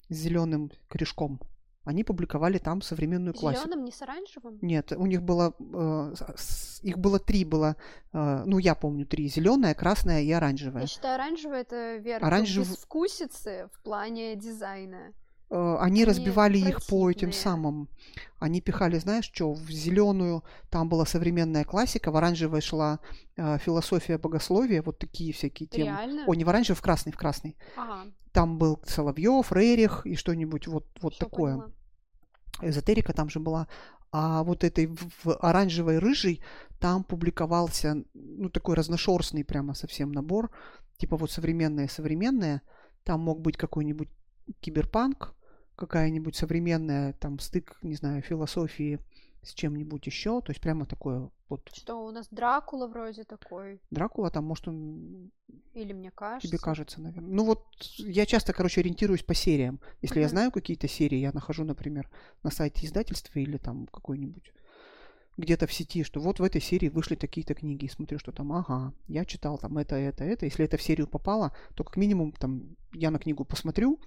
[0.08, 1.40] с зеленым корешком.
[1.86, 3.64] Они публиковали там современную классику.
[3.68, 4.58] Зеленым, не с оранжевым?
[4.60, 7.76] Нет, у них было, э, с- их было три, было,
[8.12, 10.82] э, ну я помню три, зеленая, красная и оранжевая.
[10.82, 15.12] Я считаю, оранжевый это верх Оранжев- безвкусицы в плане дизайна.
[15.48, 17.88] Э, они разбивали их по этим самым.
[18.38, 22.98] Они пихали, знаешь, что в зеленую там была современная классика, в оранжевой шла
[23.36, 25.86] э, философия богословия, вот такие всякие темы.
[25.86, 26.24] Реально?
[26.26, 27.56] О, не в оранжевый, в красный, в красный.
[27.76, 31.54] Ага, Там был Соловьев, Рерих и что-нибудь вот, вот всё такое.
[31.54, 31.72] поняла.
[32.62, 33.68] Эзотерика там же была.
[34.10, 36.42] А вот этой в, оранжевой рыжий
[36.80, 40.50] там публиковался, ну, такой разношерстный прямо совсем набор.
[40.96, 42.62] Типа вот современное-современное.
[43.04, 44.08] Там мог быть какой-нибудь
[44.60, 45.35] киберпанк,
[45.76, 48.98] какая-нибудь современная, там, стык, не знаю, философии
[49.42, 50.40] с чем-нибудь еще.
[50.40, 53.80] То есть прямо такое вот Что у нас Дракула вроде такой?
[53.90, 55.30] Дракула, там, может, он
[55.74, 56.48] Или мне кажется?
[56.48, 57.30] тебе кажется, наверное.
[57.30, 57.64] Ну вот
[57.98, 59.80] я часто, короче, ориентируюсь по сериям.
[60.02, 62.10] Если я знаю какие-то серии, я нахожу, например,
[62.42, 64.52] на сайте издательства или там какой-нибудь
[65.36, 68.52] где-то в сети, что вот в этой серии вышли такие-то книги, и смотрю, что там,
[68.52, 70.46] ага, я читал там это, это, это.
[70.46, 74.00] Если это в серию попало, то как минимум там я на книгу посмотрю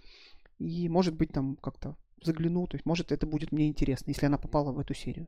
[0.59, 4.37] и, может быть, там как-то загляну, то есть, может, это будет мне интересно, если она
[4.37, 5.27] попала в эту серию.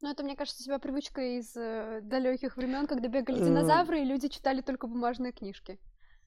[0.00, 3.44] Ну, это, мне кажется, у тебя привычка из далеких времен, когда бегали Э.
[3.44, 5.78] динозавры, и люди читали только бумажные книжки.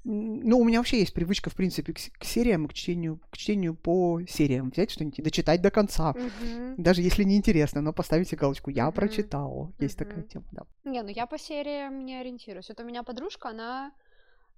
[0.03, 3.75] Ну, у меня вообще есть привычка, в принципе, к, к сериям, к чтению, к чтению
[3.75, 4.71] по сериям.
[4.71, 6.15] Взять что-нибудь и дочитать до конца.
[6.77, 9.71] Даже если не интересно, но поставите галочку «Я прочитал».
[9.79, 10.63] Есть такая тема, да.
[10.83, 12.67] Не, ну я по сериям не ориентируюсь.
[12.69, 13.91] Вот у меня подружка, она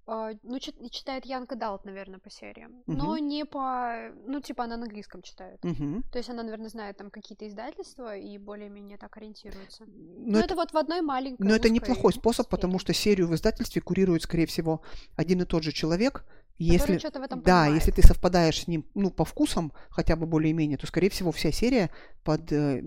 [0.06, 2.82] ну, чит- читает Янка Далт, наверное, по сериям.
[2.86, 4.10] Но не по...
[4.26, 5.62] Ну, типа, она на английском читает.
[5.64, 6.02] Мгм.
[6.12, 9.84] То есть она, наверное, знает там какие-то издательства и более-менее так ориентируется.
[9.86, 12.92] Но Ну, это, это вот в одной маленькой но это неплохой способ, потому сфере, что
[12.92, 14.82] серию в издательстве курирует, скорее всего,
[15.16, 16.24] один и тот же человек.
[16.56, 17.74] Если, что-то в этом да, понимает.
[17.74, 21.50] если ты совпадаешь с ним, ну, по вкусам, хотя бы более-менее, то, скорее всего, вся
[21.50, 21.90] серия
[22.22, 22.82] под э,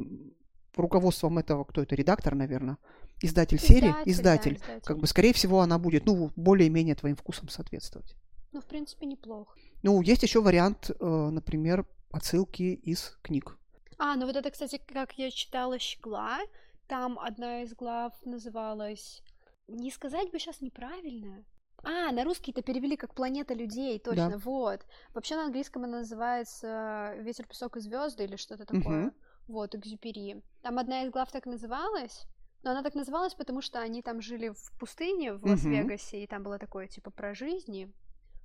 [0.77, 2.77] руководством этого, кто это, редактор, наверное,
[3.21, 7.49] издатель серии, Издатель, да, издатель, как бы, скорее всего, она будет, ну, более-менее твоим вкусам
[7.49, 8.15] соответствовать.
[8.51, 9.57] Ну, в принципе, неплохо.
[9.83, 13.57] Ну, есть еще вариант, э, например, отсылки из книг.
[13.99, 16.39] А, ну вот это, кстати, как я читала «Щегла»,
[16.87, 19.21] там одна из глав называлась...
[19.67, 21.43] Не сказать бы сейчас неправильно.
[21.83, 24.37] А, на русский это перевели как «Планета людей», точно, Да.
[24.37, 24.85] вот.
[25.13, 29.05] Вообще на английском она называется «Ветер, песок и звезды» или что-то такое.
[29.05, 29.13] Мгм.
[29.47, 30.41] Вот, «Экзюпери».
[30.61, 32.23] Там одна из глав так называлась,
[32.63, 35.45] но она так называлась, потому что они там жили в пустыне в.
[35.45, 37.91] Лас-Вегасе, и там было такое, типа, про жизни,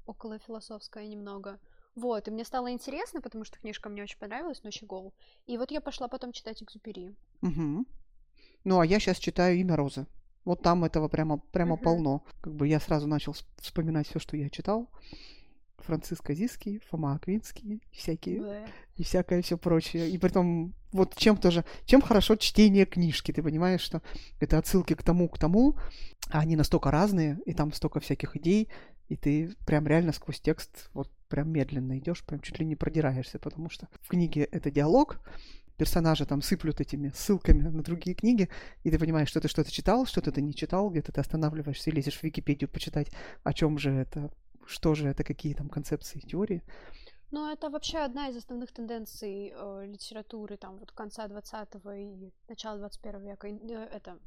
[0.07, 1.59] около философское немного.
[1.95, 5.13] Вот, и мне стало интересно, потому что книжка мне очень понравилась, «Ночь и гол».
[5.47, 7.15] И вот я пошла потом читать «Экзюпери».
[7.43, 7.87] Мгм.
[8.65, 10.07] Ну, а я сейчас читаю «Имя Розы».
[10.45, 11.85] Вот там этого прямо, прямо Мгм.
[11.85, 12.25] полно.
[12.41, 14.91] Как бы я сразу начал вс- вспоминать все, что я читал.
[15.83, 18.67] Франциск Азиский, Фома Аквинский, всякие, Бэ.
[18.97, 20.11] и всякое все прочее.
[20.11, 24.03] И притом, вот чем тоже, чем хорошо чтение книжки, ты понимаешь, что
[24.41, 25.77] это отсылки к тому, к тому,
[26.31, 28.69] а они настолько разные, и там столько всяких идей,
[29.09, 33.39] и ты прям реально сквозь текст вот прям медленно идешь, прям чуть ли не продираешься,
[33.39, 35.21] потому что в книге это диалог,
[35.77, 38.49] персонажи там сыплют этими ссылками на другие книги,
[38.85, 41.93] и ты понимаешь, что ты что-то читал, что-то ты не читал, где-то ты останавливаешься и
[41.93, 43.09] лезешь в Википедию почитать,
[43.43, 44.31] о чем же это,
[44.67, 46.63] что же это, какие там концепции, теории.
[47.31, 52.79] Ну, это вообще одна из основных тенденций э, литературы там вот конца 20 и начала
[52.79, 53.49] 21 века.
[53.49, 54.19] Э, это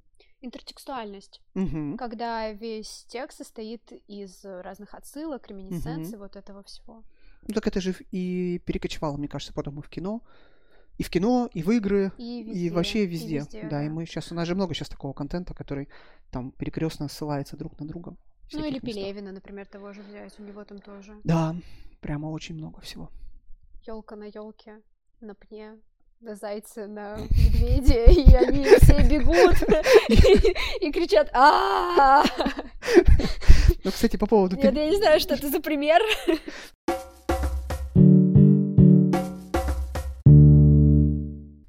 [0.41, 1.98] интертекстуальность, Мгм.
[1.98, 7.04] когда весь текст состоит из разных отсылок, реминисценций, вот этого всего.
[7.48, 10.21] Ну так это же и перекочевало, мне кажется, потом и в кино,
[10.98, 12.71] и в кино, и в игры, И и везде.
[12.71, 13.38] вообще и везде.
[13.39, 15.89] везде, да, и мы сейчас, у нас же много сейчас такого контента, который
[16.32, 18.15] там перекрестно ссылается друг на друга.
[18.54, 18.94] Ну или местах.
[18.94, 21.20] Пелевина, например, того же взять, у него там тоже.
[21.24, 21.56] Да,
[22.02, 23.10] прямо очень много всего.
[23.88, 24.82] Елка на елке,
[25.22, 25.78] на пне,
[26.20, 29.56] на зайце, на медведе, и они все бегут
[30.82, 32.24] и кричат а
[33.84, 34.56] Ну, кстати, по поводу...
[34.56, 36.02] Нет, я не знаю, что это за пример.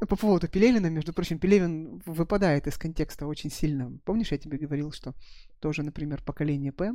[0.09, 3.99] По поводу Пелевина, между прочим, Пелевин выпадает из контекста очень сильно.
[4.05, 5.14] Помнишь, я тебе говорил, что
[5.61, 6.95] тоже, например, поколение П,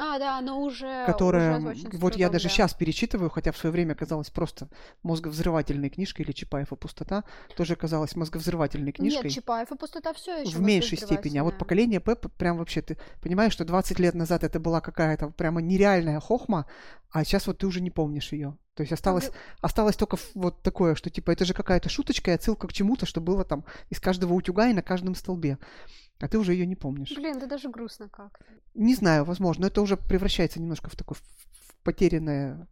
[0.00, 1.58] А, да, но уже которая...
[1.58, 2.50] уже вот я трудом, даже да.
[2.50, 4.68] сейчас перечитываю, хотя в свое время казалась просто
[5.02, 7.24] мозговзрывательной книжкой, или Чапаев и пустота,
[7.56, 9.24] тоже казалась мозговзрывательной книжкой.
[9.24, 11.38] Нет, Чапаев и пустота все еще в меньшей степени.
[11.38, 15.30] А вот поколение п- прям вообще ты понимаешь, что 20 лет назад это была какая-то
[15.30, 16.66] прямо нереальная хохма,
[17.10, 18.56] а сейчас вот ты уже не помнишь ее.
[18.78, 22.68] То есть осталось, осталось только вот такое, что типа это же какая-то шуточка и отсылка
[22.68, 25.58] к чему-то, что было там из каждого утюга и на каждом столбе.
[26.20, 27.12] А ты уже ее не помнишь.
[27.16, 28.44] Блин, это даже грустно как-то.
[28.74, 32.68] Не знаю, возможно, это уже превращается немножко в такое в- потерянное,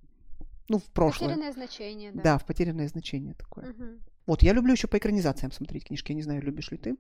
[0.69, 1.31] ну, в прошлое.
[1.31, 2.23] Потерянное значение, да.
[2.23, 3.71] Да, в потерянное значение такое.
[3.71, 3.99] Мгм.
[4.27, 6.13] Вот, я люблю еще по экранизациям смотреть книжки.
[6.13, 6.97] Я не знаю, любишь ли ты,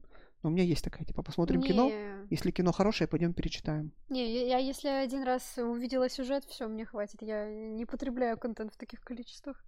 [0.47, 1.89] у меня есть такая, типа, посмотрим кино.
[1.89, 3.93] Не, Если кино хорошее, пойдем перечитаем.
[4.09, 7.23] не, я, я если один раз увидела сюжет, все, мне хватит.
[7.23, 9.65] Я не потребляю контент в таких количествах.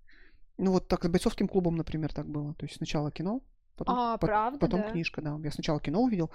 [0.56, 2.54] Ну вот так с бойцовским клубом, например, так было.
[2.54, 3.40] То есть сначала кино,
[3.76, 4.90] потом, А, по- правда, потом да?
[4.90, 5.38] книжка, да.
[5.42, 6.30] Я сначала кино увидел.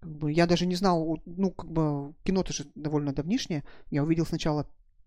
[0.00, 3.64] Как бы, я даже не знал, ну, как бы, кино-то же довольно давнишнее.
[3.90, 4.66] Я увидел сначала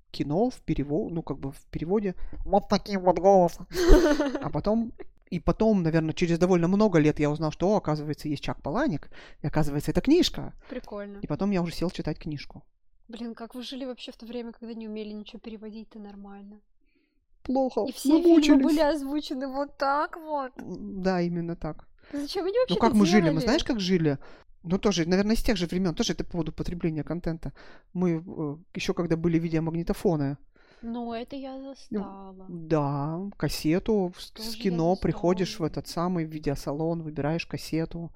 [0.10, 2.16] кино в переводе, ну, как бы в переводе.
[2.46, 3.68] Вот таким вот голосом.
[4.42, 4.92] А потом,
[5.30, 9.10] и потом, наверное, через довольно много лет я узнал, что, о, оказывается, есть Чак Паланик,
[9.42, 10.54] и оказывается, это книжка.
[10.70, 11.20] Прикольно.
[11.22, 12.64] И потом я уже сел читать книжку.
[13.08, 16.60] Блин, как вы жили вообще в то время, когда не умели ничего переводить-то нормально?
[17.44, 17.86] Плохо.
[17.88, 18.64] И все мы фильмы мучились.
[18.64, 20.52] были озвучены вот так вот.
[20.58, 21.88] Да, именно так.
[22.12, 23.22] Зачем они вообще Ну как мы жили?
[23.22, 23.46] Мы делали?
[23.46, 24.18] знаешь, как жили?
[24.64, 27.54] Ну тоже, наверное, из тех же времен, тоже это по поводу потребления контента.
[27.94, 28.24] Мы
[28.74, 30.38] еще когда были видеомагнитофоны,
[30.82, 32.46] Ну, это я застала.
[32.50, 38.14] да, кассету с, Тоже с кино приходишь в этот самый видеосалон, выбираешь кассету,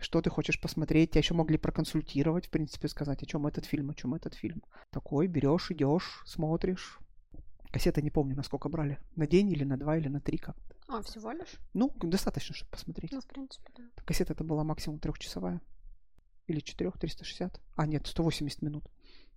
[0.00, 3.90] что ты хочешь посмотреть, тебя еще могли проконсультировать, в принципе, сказать, о чем этот фильм,
[3.90, 4.62] о чем этот фильм.
[4.90, 6.98] Такой берешь, идешь, смотришь.
[7.70, 8.98] Кассеты не помню, насколько брали.
[9.16, 10.56] На день или на два, или на три как.
[10.88, 11.56] А, всего лишь?
[11.74, 13.12] Ну, достаточно, чтобы посмотреть.
[13.12, 13.84] Ну, в принципе, да.
[14.04, 15.60] Кассета это была максимум трехчасовая.
[16.46, 17.60] Или четырех, 360.
[17.76, 18.84] А, нет, 180 минут.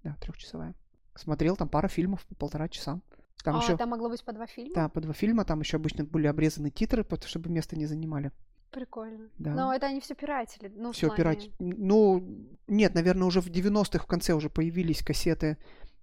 [0.03, 0.75] Да, трехчасовая.
[1.15, 3.01] Смотрел там пара фильмов по полтора часа.
[3.43, 4.73] Там а, еще, там могло быть по два фильма?
[4.75, 8.31] да, по два фильма, там еще обычно были обрезаны титры, чтобы место не занимали.
[8.71, 9.29] Прикольно.
[9.37, 9.53] Да.
[9.53, 10.71] Но это они все пиратели.
[10.73, 11.49] Ну, Все плане- пирать.
[11.59, 15.57] Ну, нет, наверное, уже в 90-х в конце уже появились кассеты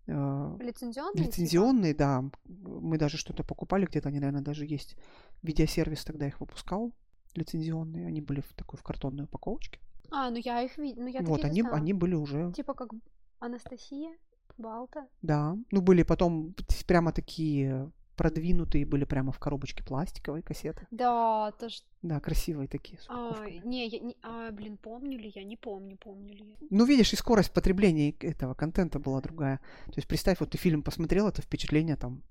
[0.07, 1.15] э, Лицензионные?
[1.15, 1.27] типа?
[1.27, 2.25] лицензионные, да.
[2.45, 4.97] Мы даже что-то покупали где-то, они, наверное, даже есть.
[5.43, 6.93] Видеосервис тогда их выпускал
[7.35, 8.07] лицензионные.
[8.07, 9.81] Они были в такой в картонной упаковочке.
[10.11, 11.05] А, ну я их видела.
[11.05, 12.91] Ну, я вот, они, они были уже, Типа как
[13.39, 14.11] Анастасия,
[14.59, 15.07] Балта.
[15.23, 15.57] да.
[15.71, 16.55] Ну, были потом
[16.87, 20.87] прямо такие продвинутые, были прямо в коробочке пластиковой кассеты.
[20.91, 21.83] Да, тоже.
[22.03, 22.99] Да, красивые такие.
[23.09, 25.45] А, не, я не, а, блин, помню ли я?
[25.45, 26.67] Не помню, помню ли я.
[26.71, 29.61] Ну, видишь, и скорость потребления этого контента была другая.
[29.87, 32.23] То есть, представь, вот ты фильм посмотрел, это впечатление там,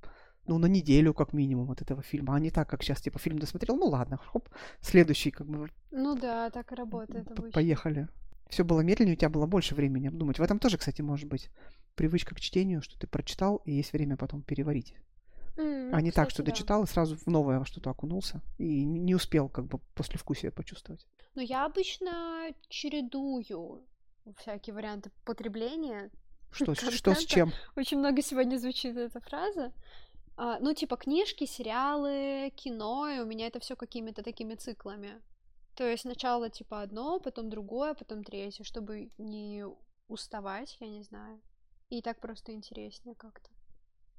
[0.45, 3.39] ну, на неделю как минимум от этого фильма, а не так, как сейчас, типа, фильм
[3.39, 4.49] досмотрел, ну, ладно, хоп,
[4.81, 7.51] следующий, как бы, Ну да, так и работает п- обычно.
[7.51, 8.07] поехали.
[8.49, 10.39] Все было медленнее, у тебя было больше времени обдумать.
[10.39, 11.49] В этом тоже, кстати, может быть
[11.95, 14.93] привычка к чтению, что ты прочитал, и есть время потом переварить.
[15.57, 16.51] М, а не так, что да.
[16.51, 21.05] дочитал и сразу в новое во что-то окунулся, и не успел, как бы, послевкусие почувствовать.
[21.36, 23.83] Но я обычно чередую
[24.38, 26.12] всякие варианты потребления.
[26.51, 27.51] Что, с- что с чем?
[27.75, 29.73] Очень много сегодня звучит эта фраза.
[30.38, 35.19] А, ну, типа книжки, сериалы, кино, и у меня это все какими-то такими циклами.
[35.77, 39.63] То есть сначала типа одно, потом другое, потом третье, чтобы не
[40.07, 41.39] уставать, я не знаю.
[41.89, 43.49] И так просто интереснее как-то.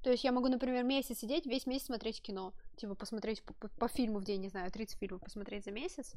[0.04, 2.52] То есть я могу, например, месяц сидеть, весь месяц смотреть кино.
[2.76, 6.14] Типа посмотреть по, по- по фильму в день, не знаю, 30 фильмов посмотреть за месяц.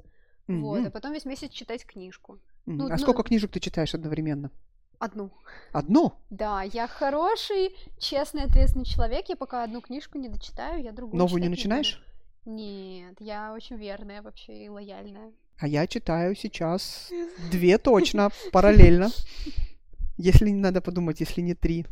[0.48, 0.88] Вот, Мгм.
[0.88, 2.40] а потом весь месяц читать книжку.
[2.68, 2.78] Мгм.
[2.78, 4.52] ну, а ну- сколько книжек ты читаешь одновременно?
[5.00, 5.32] Одну.
[5.74, 6.14] Одну?
[6.30, 9.28] Да, я хороший, честный, ответственный человек.
[9.30, 12.11] Я пока одну книжку не дочитаю, я другую Новую не читать буду.
[12.46, 15.32] Нет, я очень верная вообще и лояльная.
[15.60, 17.12] А я читаю сейчас
[17.52, 19.10] две точно, параллельно.
[20.18, 21.86] Если не надо подумать, если не три.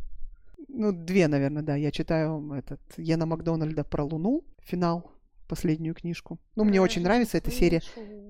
[0.68, 1.76] Ну, две, наверное, да.
[1.76, 5.12] Я читаю этот Йена Макдональда про Луну, финал,
[5.48, 6.40] последнюю книжку.
[6.56, 7.82] Ну, мне очень нравится эта серия,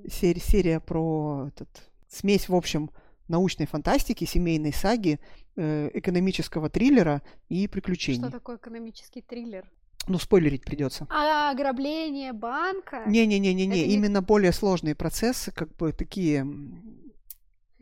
[0.09, 1.69] серия, серия про этот,
[2.07, 2.89] смесь, в общем,
[3.27, 5.19] научной фантастики, семейной саги,
[5.55, 8.21] э, экономического триллера и приключений.
[8.21, 9.69] Что такое экономический триллер?
[10.09, 11.05] Ну, спойлерить придется.
[11.11, 13.03] А, ограбление банка?
[13.05, 16.45] Не-не-не-не-не, Это не- именно более сложные процессы, как бы такие...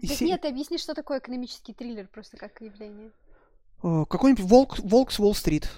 [0.02, 3.12] Так се- нет, объясни, что такое экономический триллер, просто как явление.
[3.82, 5.70] Э, Какой-нибудь волк, волк с Уолл-стрит.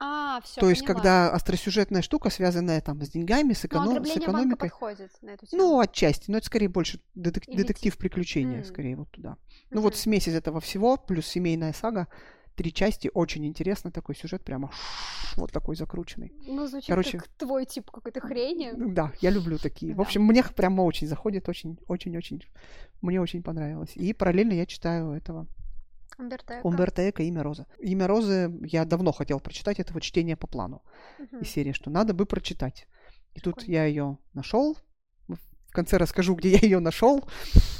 [0.00, 0.60] А, все.
[0.60, 4.30] То есть, когда остросюжетная штука, связанная там с деньгами, с, Но эконом- с ограбление банка
[4.32, 4.56] экономикой.
[4.70, 5.62] подходит на эту тему.
[5.62, 8.64] Ну, отчасти, но это скорее больше детек- Или детектив приключения, М.
[8.64, 9.36] скорее вот туда.
[9.70, 12.08] Ну вот смесь из этого всего, плюс семейная сага,
[12.60, 14.70] три части, очень интересно, такой сюжет прямо
[15.36, 16.30] вот такой закрученный.
[16.46, 18.72] Ну, звучит короче- как твой тип какой-то хрени.
[18.92, 19.94] Да, я люблю такие.
[19.94, 20.02] В Да.
[20.02, 22.42] общем, мне прямо очень заходит, очень, очень, очень,
[23.00, 23.92] мне очень понравилось.
[23.96, 25.46] И параллельно я читаю этого
[26.18, 26.66] Умберто Эко.
[26.66, 27.64] Умберто Эко «Имя Розы».
[27.78, 30.82] «Имя Розы» я давно хотел прочитать, это вот чтение по плану.
[31.18, 31.40] Мгм.
[31.40, 32.86] из серии, что надо бы прочитать.
[33.32, 34.76] И тут я ее нашел.
[35.28, 37.24] В конце расскажу, где я ее нашел.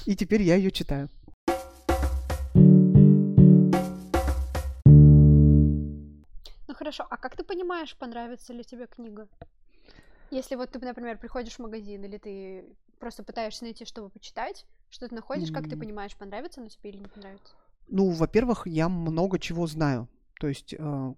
[0.06, 1.10] И теперь я ее читаю.
[6.80, 9.28] Хорошо, а как ты понимаешь, понравится ли тебе книга?
[10.30, 12.64] Если вот ты, например, приходишь в магазин, или ты
[12.98, 16.98] просто пытаешься найти, чтобы почитать, что ты находишь, как ты понимаешь, понравится оно тебе или
[16.98, 17.52] не понравится?
[17.88, 20.08] Ну, во-первых, я много чего знаю.
[20.40, 21.14] То есть, э,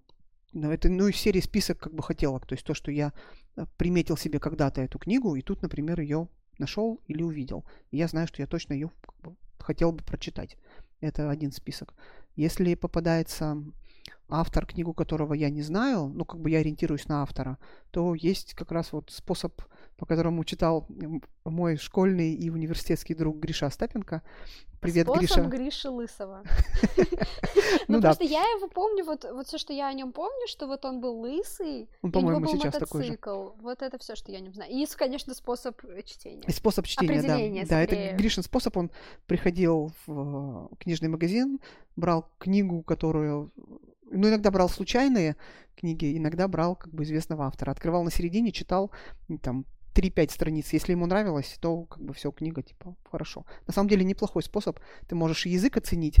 [0.53, 2.45] это, ну, из серии список как бы хотелок.
[2.45, 3.13] То есть, то, что я
[3.55, 6.27] э, приметил себе когда-то эту книгу, и тут, например, ее
[6.59, 7.63] нашел или увидел.
[7.91, 8.91] И я знаю, что я точно ее
[9.59, 10.57] хотел бы прочитать.
[10.99, 11.93] Это один список.
[12.35, 13.63] Если попадается
[14.29, 17.57] автор, книгу которого я не знаю, ну, как бы я ориентируюсь на автора,
[17.91, 19.61] то есть как раз вот способ,
[19.97, 20.87] по которому читал
[21.45, 24.21] мой школьный и университетский друг Гриша Остапенко.
[24.83, 25.41] Привет, Способ Гриша.
[25.43, 26.43] Гриши Лысого.
[27.87, 30.83] Ну Ну, просто я его помню, вот, все, что я о нем помню, что вот
[30.85, 33.51] он был лысый, у него был мотоцикл.
[33.61, 34.71] Вот это все, что я о нем знаю.
[34.71, 36.43] И, конечно, способ э, чтения.
[36.47, 37.69] И способ чтения, да.
[37.69, 38.15] Да, это.
[38.15, 38.75] Гришин способ.
[38.77, 38.91] Он
[39.25, 41.59] приходил в э, книжный магазин,
[41.95, 43.51] брал книгу, которую...
[44.13, 45.35] Ну, иногда брал случайные
[45.75, 47.71] книги, иногда брал как бы известного автора.
[47.71, 48.91] Открывал на середине, читал
[49.41, 50.73] там 3-5 страниц.
[50.73, 53.45] Если ему нравилось, то как бы все, книга, типа, хорошо.
[53.67, 54.79] На самом деле неплохой способ.
[55.07, 56.17] Ты можешь и язык оценить,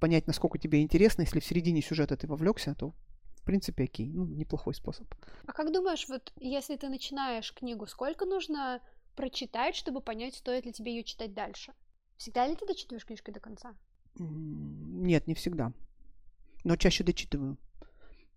[0.00, 1.22] понять, насколько тебе интересно.
[1.22, 2.92] Если в середине сюжета ты вовлекся, то
[3.36, 4.10] в принципе окей.
[4.10, 5.06] Ну, неплохой способ.
[5.46, 8.80] А как думаешь, вот если ты начинаешь книгу, сколько нужно
[9.16, 11.72] прочитать, чтобы понять, стоит ли тебе ее читать дальше?
[12.16, 13.74] Всегда ли ты дочитываешь книжку до конца?
[14.18, 15.72] Нет, не всегда.
[16.64, 17.56] Но чаще дочитываю.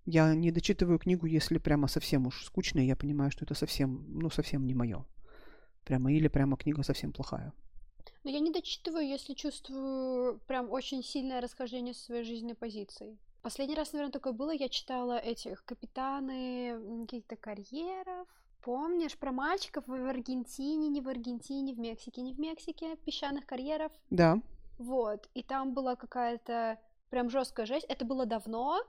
[0.06, 4.06] Я не дочитываю книгу, если прямо совсем уж скучно, и я понимаю, что это совсем,
[4.08, 5.06] ну, совсем не мое.
[5.86, 7.54] Прямо или прямо книга совсем плохая.
[8.24, 13.18] Но я не дочитываю, если чувствую прям очень сильное расхождение со своей жизненной позицией.
[13.42, 18.28] Последний раз, наверное, такое было, я читала этих капитаны каких-то карьеров.
[18.62, 23.92] Помнишь про мальчиков в Аргентине, не в Аргентине, в Мексике, не в Мексике, песчаных карьеров?
[24.10, 24.42] Да.
[24.80, 26.80] Вот, и там была какая-то
[27.14, 27.86] прям жесткая жесть.
[27.90, 28.82] Это было давно.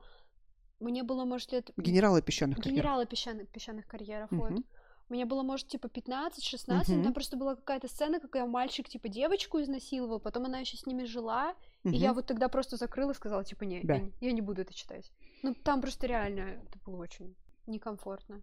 [0.81, 1.71] Мне было, может, лет...
[1.77, 2.75] Генералы песчаных карьеров.
[2.75, 4.51] Генералы песчаных, песчаных карьеров, вот.
[4.51, 4.65] Мгм.
[5.11, 7.03] Мне было, может, типа 15-16, но Мгм.
[7.05, 11.05] там просто была какая-то сцена, когда мальчик, типа, девочку изнасиловал, потом она еще с ними
[11.05, 11.55] жила,
[11.85, 13.95] и я вот тогда просто закрыла и сказала, типа, не, Да.
[13.97, 15.13] я, не- я не буду это читать.
[15.43, 17.35] Ну, там просто реально это было очень
[17.67, 18.41] некомфортно.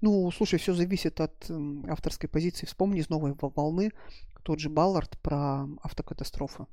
[0.00, 2.66] Ну, слушай, все зависит от м, авторской позиции.
[2.66, 3.92] Вспомни из новой «Во- волны
[4.42, 6.66] тот же Баллард про автокатастрофы.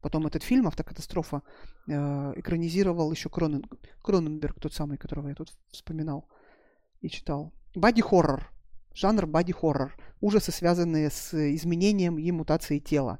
[0.00, 1.42] Потом этот фильм «Автокатастрофа»
[1.86, 1.92] э,
[2.36, 3.64] экранизировал еще Кронен...
[4.02, 6.26] Кроненберг, тот самый, которого я тут вспоминал
[7.00, 7.52] и читал.
[7.74, 8.50] Бади-хоррор.
[8.94, 9.94] Жанр бади-хоррор.
[10.20, 13.18] Ужасы, связанные с изменением и мутацией тела.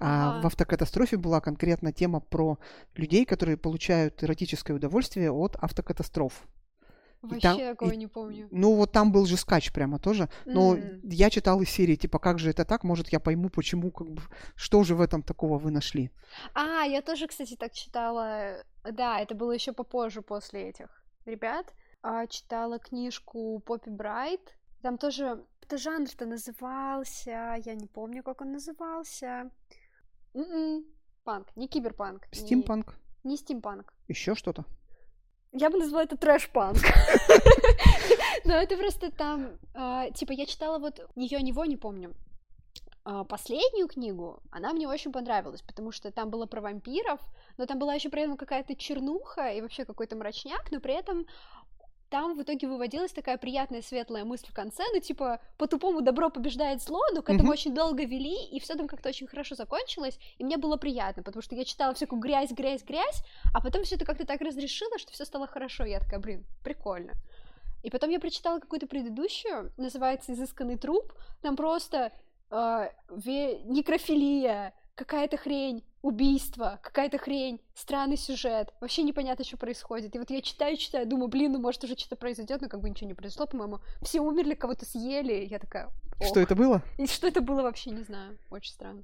[0.00, 0.42] А Ага.
[0.42, 2.58] в автокатастрофе была конкретно тема про
[2.94, 6.46] людей, которые получают эротическое удовольствие от автокатастроф.
[7.28, 8.48] Вообще там- такого и- не помню.
[8.50, 10.28] Ну, вот там был же скач прямо тоже.
[10.46, 11.00] Но М.
[11.04, 12.84] я читал из серии, типа, как же это так?
[12.84, 14.22] Может, я пойму, почему, как бы,
[14.56, 16.10] что же в этом такого вы нашли?
[16.54, 18.64] А, я тоже, кстати, так читала.
[18.92, 21.72] Да, это было еще попозже после этих ребят.
[22.02, 24.56] А, читала книжку Поппи Брайт.
[24.82, 29.50] Там тоже это жанр-то назывался, я не помню, как он назывался.
[30.34, 30.84] М-м,
[31.24, 32.26] Панк, не киберпанк.
[32.32, 32.94] не- Стимпанк?
[33.24, 33.92] Не стимпанк.
[34.08, 34.64] Еще что-то?
[35.56, 36.78] Я бы назвала это трэш-панк.
[38.44, 42.12] Но это просто там, а, типа, я читала вот ее него, не помню.
[43.04, 47.20] а, Последнюю книгу, она мне очень понравилась, потому что там было про вампиров,
[47.56, 51.26] но там была еще при этом какая-то чернуха и вообще какой-то мрачняк, но при этом
[52.10, 56.82] там в итоге выводилась такая приятная светлая мысль в конце, ну типа по-тупому добро побеждает
[56.82, 57.50] зло, но к этому Мгм.
[57.52, 61.42] очень долго вели, и все там как-то очень хорошо закончилось, и мне было приятно, потому
[61.42, 65.12] что я читала всякую грязь, грязь, грязь, а потом все это как-то так разрешило, что
[65.12, 65.84] все стало хорошо.
[65.84, 67.12] Я такая, блин, прикольно.
[67.82, 71.12] И потом я прочитала какую-то предыдущую, называется «Изысканный труп».
[71.42, 72.12] Там просто
[72.50, 78.74] э, ве- некрофилия, какая-то хрень, убийство, какая-то хрень, странный сюжет.
[78.80, 80.14] Вообще непонятно, что происходит.
[80.14, 82.90] И вот я читаю, читаю, думаю, блин, ну может уже что-то произойдет, но как бы
[82.90, 83.80] ничего не произошло, по-моему.
[84.02, 85.46] Все умерли, кого-то съели.
[85.50, 85.88] Я такая,
[86.20, 86.46] Что ох.
[86.46, 86.82] это было?
[86.98, 88.36] И что это было вообще, не знаю.
[88.50, 89.02] Очень странно.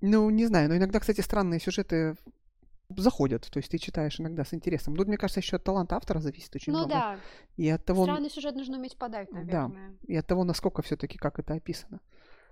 [0.00, 2.14] Ну, не знаю, но иногда, кстати, странные сюжеты
[2.96, 4.96] заходят, то есть ты читаешь иногда с интересом.
[4.96, 6.94] Тут, мне кажется, еще от таланта автора зависит очень ну много.
[6.94, 7.18] да,
[7.56, 9.38] И от того, странный сюжет нужно уметь подать, Да.
[9.68, 9.96] наверное.
[10.06, 12.00] и от того, насколько все-таки как это описано.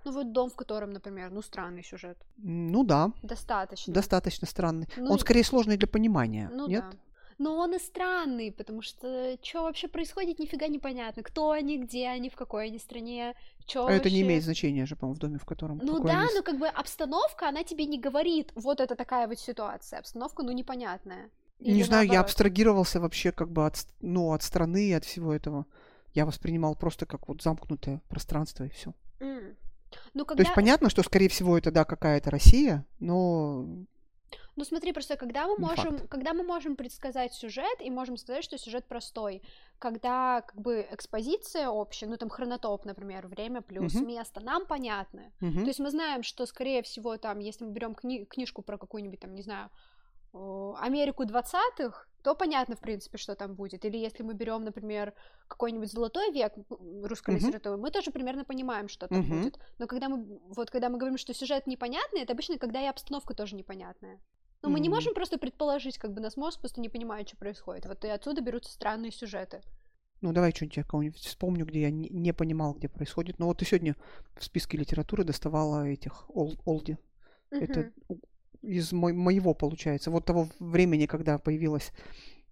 [0.03, 2.17] Ну вот дом, в котором, например, ну странный сюжет.
[2.37, 3.93] Ну да, Достаточно.
[3.93, 4.87] достаточно странный.
[4.97, 6.83] Ну, Он скорее сложный для понимания, Ну нет?
[6.89, 6.97] да.
[7.41, 11.23] Но он и странный, потому что что вообще происходит, нифига непонятно.
[11.23, 13.33] Кто они, где они, в какой они стране,
[13.65, 16.35] что А это не имеет значения же, по-моему, в доме, в котором Ну да, они
[16.35, 19.99] но как бы обстановка, она тебе не говорит, вот это такая вот ситуация.
[19.99, 21.31] Обстановка, ну, непонятная.
[21.59, 22.25] Не Или знаю, я наоборот.
[22.25, 25.65] абстрагировался вообще как бы от, ну, от страны и от всего этого.
[26.13, 28.93] Я воспринимал просто как вот замкнутое пространство и все.
[29.19, 29.57] М.
[30.13, 30.43] Ну, То когда...
[30.43, 33.65] есть понятно, что, скорее всего, это, да, какая-то Россия, но
[34.55, 36.09] Ну смотри, просто когда мы можем, факт.
[36.09, 39.41] когда мы можем предсказать сюжет и можем сказать, что сюжет простой,
[39.79, 44.07] когда как бы экспозиция общая, ну там хронотоп, например, время плюс Мгм.
[44.07, 45.31] место, нам понятно.
[45.39, 45.61] Мгм.
[45.61, 49.19] То есть мы знаем, что скорее всего там, если мы берем кни- книжку про какую-нибудь
[49.19, 49.69] там, не знаю,
[50.33, 53.85] Америку 20-х, то понятно, в принципе, что там будет.
[53.85, 55.13] Или если мы берем, например,
[55.47, 56.53] какой-нибудь золотой век
[57.03, 57.45] русской Мгм.
[57.45, 59.41] литературы, мы тоже примерно понимаем, что там Мгм.
[59.41, 59.59] будет.
[59.79, 63.33] Но когда мы, вот когда мы говорим, что сюжет непонятный, это обычно, когда и обстановка
[63.33, 64.19] тоже непонятная.
[64.63, 67.85] Но мы не можем просто предположить, как бы нас мозг просто не понимает, что происходит.
[67.87, 69.61] Вот и отсюда берутся странные сюжеты.
[70.21, 73.39] Ну, давай что-нибудь я кого-нибудь вспомню, где я не, не понимал, где происходит.
[73.39, 73.95] Ну, вот ты сегодня
[74.37, 76.99] в списке литературы доставала этих ол- Олди.
[77.49, 77.93] Это Мгм.
[78.09, 78.19] у-
[78.61, 80.11] из мо- моего, получается.
[80.11, 81.91] Вот того времени, когда появилась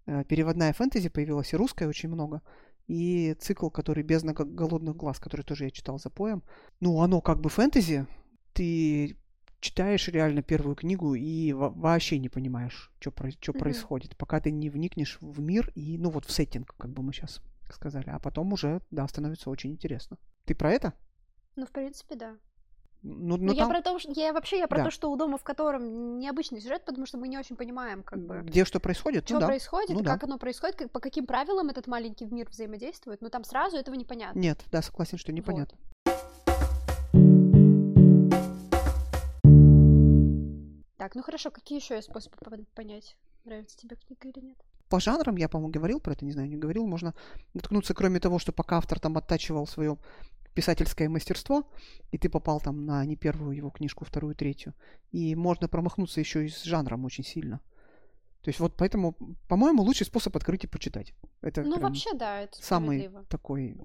[0.06, 2.42] э, переводная фэнтези, появилась и русская очень много.
[2.88, 6.42] И цикл, который «Бездна го- голодных глаз», который тоже я читал за поем.
[6.80, 8.08] Ну, оно как бы фэнтези.
[8.54, 9.16] Ты
[9.60, 13.60] читаешь реально первую книгу и во- вообще не понимаешь, что Мгм.
[13.60, 17.14] происходит, пока ты не вникнешь в мир и, ну, вот в сеттинг, как бы мы
[17.14, 17.42] сейчас
[17.72, 18.10] сказали.
[18.10, 20.18] А потом уже, да, становится очень интересно.
[20.46, 20.94] Ты про это?
[21.56, 22.38] Ну, в принципе, да.
[23.02, 24.84] Ну, Ну, ну, я там, про то, что я вообще я про Да.
[24.86, 28.20] то, что у дома, в котором необычный сюжет, потому что мы не очень понимаем, как
[28.20, 28.42] бы.
[28.44, 29.24] где что происходит?
[29.26, 29.48] Что ну, да.
[29.48, 30.14] происходит, Ну да.
[30.14, 33.96] как оно происходит, как- по каким правилам этот маленький мир взаимодействует, но там сразу этого
[33.96, 34.38] непонятно.
[34.38, 35.78] Нет, да, согласен, что непонятно.
[40.98, 44.58] Так, ну хорошо, какие еще есть способы пон- понять, нравится тебе книга или нет?
[44.90, 47.14] по жанрам, я, по-моему, говорил про это, не знаю, не говорил, можно
[47.54, 49.98] наткнуться, кроме того, что пока автор там оттачивал свое
[50.60, 51.64] писательское мастерство,
[52.12, 54.74] и ты попал там на не первую его книжку, вторую, третью,
[55.14, 57.62] и можно промахнуться еще и с жанром очень сильно.
[58.42, 59.16] То есть вот поэтому,
[59.48, 61.14] по-моему, лучший способ открыть и почитать.
[61.42, 63.78] Это Ну, вообще, да, это самый такой...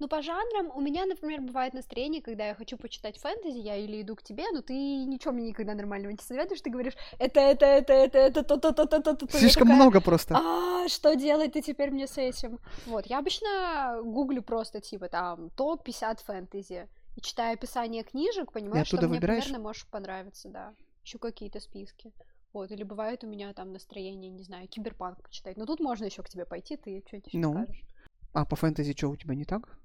[0.00, 4.00] Ну, по жанрам, у меня, например, бывает настроение, когда я хочу почитать фэнтези, я или
[4.00, 7.66] иду к тебе, но ты ничего мне никогда нормального не советуешь, ты говоришь, это, это,
[7.66, 9.26] это, это, это, то, то, то, то, то, то, то».
[9.34, 10.36] Я Слишком такая, много просто.
[10.38, 12.58] А, что делать ты теперь мне с этим?
[12.86, 18.96] Вот, я обычно гуглю просто, типа, там, топ-50 фэнтези, и читаю описание книжек, понимаю, что
[18.96, 19.44] оттуда мне выбираешь?
[19.44, 20.72] примерно может понравиться, да.
[21.04, 22.14] Еще какие-то списки.
[22.54, 25.58] Вот, или бывает у меня там настроение, не знаю, киберпанк почитать.
[25.58, 27.52] Но тут можно еще к тебе пойти, ты что-нибудь Ну?
[27.52, 27.84] скажешь.
[28.32, 29.76] А по фэнтези что у тебя не так?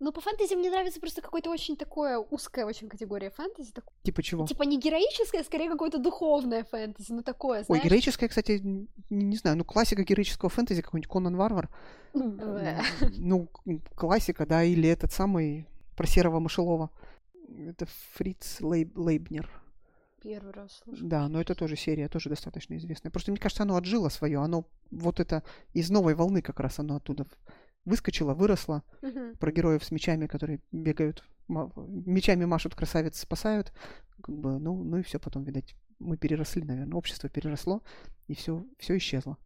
[0.00, 3.72] Ну, по фэнтези мне нравится просто какое-то очень такое узкая очень категория фэнтези.
[3.72, 4.46] так- Типа чего?
[4.46, 7.12] Типа не героическое, а скорее какое-то духовное фэнтези.
[7.12, 7.84] Ну, такое, Ой, знаешь.
[7.84, 8.60] героическое, кстати,
[9.10, 11.68] не, знаю, ну классика героического фэнтези, какой-нибудь Конан Варвар.
[12.14, 16.90] Ну, к- классика, да, или этот самый про серого мышелова.
[17.66, 19.48] Это Фриц Лейб- Лейбнер.
[20.22, 21.04] Первый раз слышу.
[21.06, 23.10] Да, но это тоже серия, тоже достаточно известная.
[23.10, 24.38] Просто мне кажется, оно отжило свое.
[24.40, 25.42] Оно вот это
[25.74, 27.26] из новой волны как раз оно оттуда
[27.88, 28.82] в- выскочило, выросло.
[29.02, 29.36] Мгм.
[29.36, 33.72] Про героев с мечами, которые бегают, мечами машут, красавец спасают.
[34.22, 36.96] Как бы, ну, ну и все потом, видать, мы переросли, наверное.
[36.98, 37.82] Общество переросло,
[38.28, 39.36] и все, все исчезло.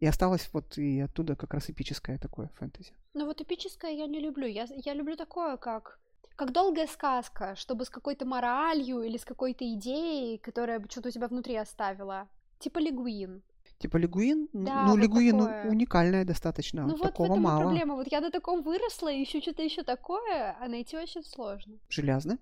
[0.00, 2.92] И осталось вот и оттуда как раз эпическое такое фэнтези.
[3.14, 4.46] Ну, вот эпическое я не люблю.
[4.46, 5.98] Я, я люблю такое, как
[6.36, 11.10] как долгая сказка, чтобы с какой-то моралью или с какой-то идеей, которая бы что-то у
[11.10, 12.28] тебя внутри оставила.
[12.58, 13.42] Типа Лигуин.
[13.78, 15.70] Типа Лигуин, Да, ну вот Лигуин такое.
[15.70, 17.60] уникальная достаточно, ну вот в такого этом мало.
[17.60, 17.94] проблема.
[17.96, 21.74] Вот я на таком выросла, и еще что-то еще такое, а найти очень сложно.
[21.90, 22.38] Железно.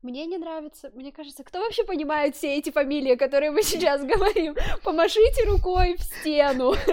[0.00, 4.54] Мне не нравится, мне кажется, кто вообще понимает все эти фамилии, которые мы сейчас говорим?
[4.82, 6.74] Помашите рукой в стену.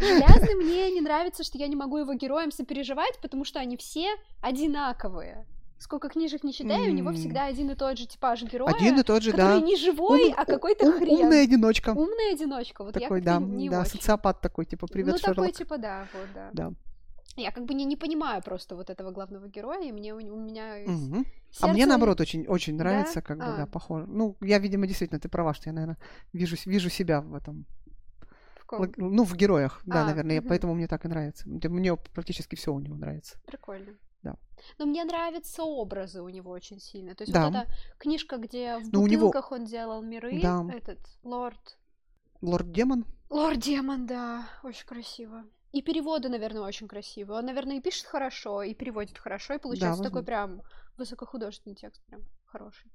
[0.00, 4.08] Железный мне не нравится, что я не могу его героям сопереживать, потому что они все
[4.40, 5.46] одинаковые.
[5.82, 9.02] Сколько книжек не читаю, у него всегда один и тот же типаж героя, Один и
[9.02, 9.66] тот же, который да.
[9.66, 11.24] не живой, Ум- а какой-то ум- хрен.
[11.24, 11.90] Умная одиночка.
[11.90, 12.84] Умная одиночка.
[12.84, 13.90] Вот такой, я да, не да, очень.
[13.90, 15.52] социопат такой, типа, привет, ну, такой, Шерлок.
[15.56, 16.50] типа, да, вот, да.
[16.52, 16.72] Да.
[17.36, 20.40] Я как бы не, не понимаю просто вот этого главного героя, и мне у, у
[20.40, 21.26] меня из Мгм.
[21.60, 22.84] А мне он- наоборот очень, очень Да?
[22.84, 23.56] нравится, как бы, А.
[23.56, 24.06] да, похоже.
[24.06, 25.98] Ну, я, видимо, действительно, ты права, что я, наверное,
[26.32, 27.66] вижу, вижу себя в этом,
[28.60, 28.82] в ком?
[28.82, 30.48] лог- ну, в героях, да, А, наверное, я- мгм.
[30.48, 31.48] поэтому мне так и нравится.
[31.48, 33.36] Мне практически все у него нравится.
[33.46, 33.94] Прикольно.
[34.22, 34.36] Да.
[34.78, 37.14] Но мне нравятся образы у него очень сильно.
[37.14, 37.46] То есть Да.
[37.48, 37.66] вот эта
[37.98, 40.64] книжка, где в Но у него- бутылках он делал миры, Да.
[40.72, 41.78] этот лорд...
[42.40, 45.44] Лорд Демон, Лорд Демон, да, очень красиво.
[45.72, 47.38] И переводы, наверное, очень красивые.
[47.38, 50.26] Он, наверное, и пишет хорошо, и переводит хорошо, и получается такой возможно.
[50.26, 50.62] прям
[50.98, 52.90] высокохудожественный текст, прям хороший.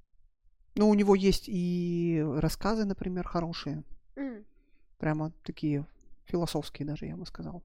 [0.76, 3.82] ну, у него есть и рассказы, например, хорошие,
[4.14, 4.44] М.
[4.98, 5.84] прямо такие
[6.26, 7.62] философские даже, я бы сказал.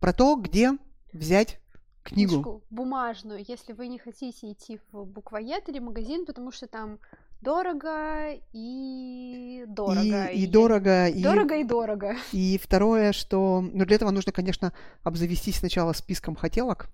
[0.00, 0.72] Про то, где
[1.12, 1.60] взять
[2.02, 2.32] книгу.
[2.32, 6.98] Книжку бумажную, если вы не хотите идти в буквоед или магазин, потому что там
[7.40, 10.26] дорого и дорого.
[10.26, 12.16] И, и дорого, и, Дорого и дорого.
[12.32, 13.60] и второе, что...
[13.60, 14.72] Ну, для этого нужно, конечно,
[15.02, 16.88] обзавестись сначала списком хотелок,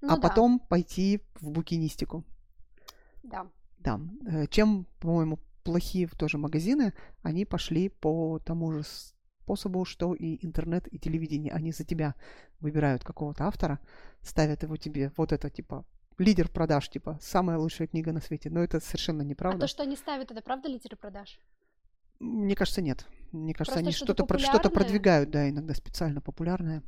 [0.00, 2.24] Ну а да, потом пойти в букинистику.
[3.22, 3.46] Да.
[3.78, 4.00] Да.
[4.26, 6.92] Э, Чем, по-моему, плохие тоже магазины,
[7.22, 8.82] они пошли по тому же
[9.56, 11.52] способу, что и интернет, и телевидение.
[11.52, 12.14] Они за тебя
[12.60, 13.78] выбирают какого-то автора,
[14.22, 15.84] ставят его тебе, вот это, типа,
[16.18, 18.50] лидер продаж, типа, самая лучшая книга на свете.
[18.50, 19.60] Но это совершенно А неправда.
[19.60, 21.38] то, что они ставят, это правда лидеры продаж?
[22.20, 23.06] Мне кажется, нет.
[23.32, 24.70] Мне кажется, Просто они что-то что-то популярное?
[24.70, 26.82] продвигают, да, иногда специально популярное.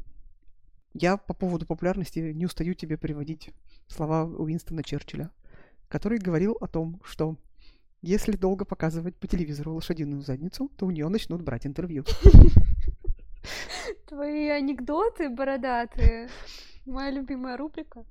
[0.94, 3.50] Я по поводу популярности не устаю тебе приводить
[3.88, 5.30] слова Уинстона Черчилля,
[5.88, 7.36] который говорил о том, что
[8.04, 12.04] если долго показывать по телевизору лошадиную задницу, то у нее начнут брать интервью.
[14.06, 16.28] Твои анекдоты бородатые.
[16.84, 18.04] Моя любимая рубрика.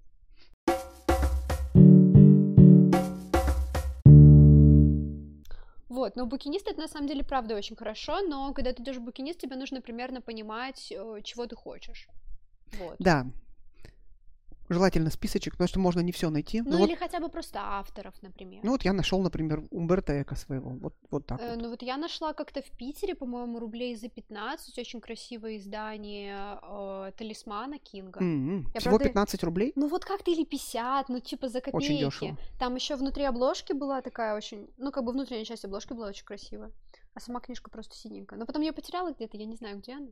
[5.89, 9.01] Вот, но букинист это на самом деле правда очень хорошо, но когда ты идешь в
[9.01, 12.07] букинист, тебе нужно примерно понимать, э, чего ты хочешь.
[12.79, 12.95] Вот.
[12.97, 13.27] Да.
[14.73, 16.61] Желательно списочек, потому что можно не все найти.
[16.61, 18.61] Ну, Ну, вот, или хотя бы просто авторов, например.
[18.63, 20.69] ну вот я нашел, например, Умберто Эко своего.
[20.71, 21.61] Вот, вот так Э, вот.
[21.61, 27.11] ну вот я нашла как-то в Питере, по-моему, рублей за 15, очень красивое издание э,
[27.17, 28.19] Талисмана Кинга.
[28.19, 28.67] М-м.
[28.73, 29.71] я Всего правда- 15 рублей?
[29.75, 31.75] Ну вот как-то или 50, ну типа за копейки.
[31.75, 32.37] Очень дешево.
[32.59, 36.25] Там еще внутри обложки была такая очень, ну как бы внутренняя часть обложки была очень
[36.25, 36.71] красивая,
[37.13, 38.39] а сама книжка просто синенькая.
[38.39, 40.07] Но потом я потеряла где-то, я не знаю, где она.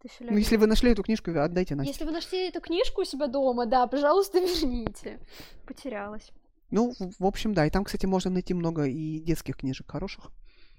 [0.00, 1.92] Тысячу Ну, если вы нашли эту книжку, отдайте Насте.
[1.92, 5.20] Если вы нашли эту книжку у себя дома, да, пожалуйста, верните.
[5.66, 6.30] Потерялась.
[6.70, 7.66] Ну, в в общем, да.
[7.66, 10.30] И там, кстати, можно найти много и детских книжек хороших.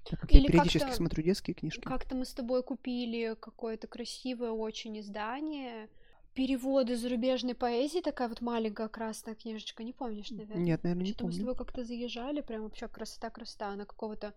[0.08, 1.80] Так как Или я периодически как-то- смотрю детские книжки.
[1.82, 5.88] Как-то мы с тобой купили какое-то красивое очень издание.
[6.34, 10.56] Переводы зарубежной поэзии, такая вот маленькая красная книжечка, не помнишь, наверное?
[10.56, 11.46] Нет, наверное, не Что-то мы с помню.
[11.52, 13.68] тобой как-то заезжали, прям вообще красота-красота.
[13.68, 14.32] Она какого-то...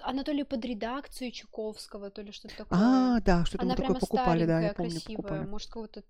[0.00, 2.78] Она то ли под редакцию Чуковского, то ли что-то такое.
[2.80, 5.46] А, да, что-то Она мы такое прямо покупали, да, я помню, красивая, покупали.
[5.46, 6.02] может, какого-то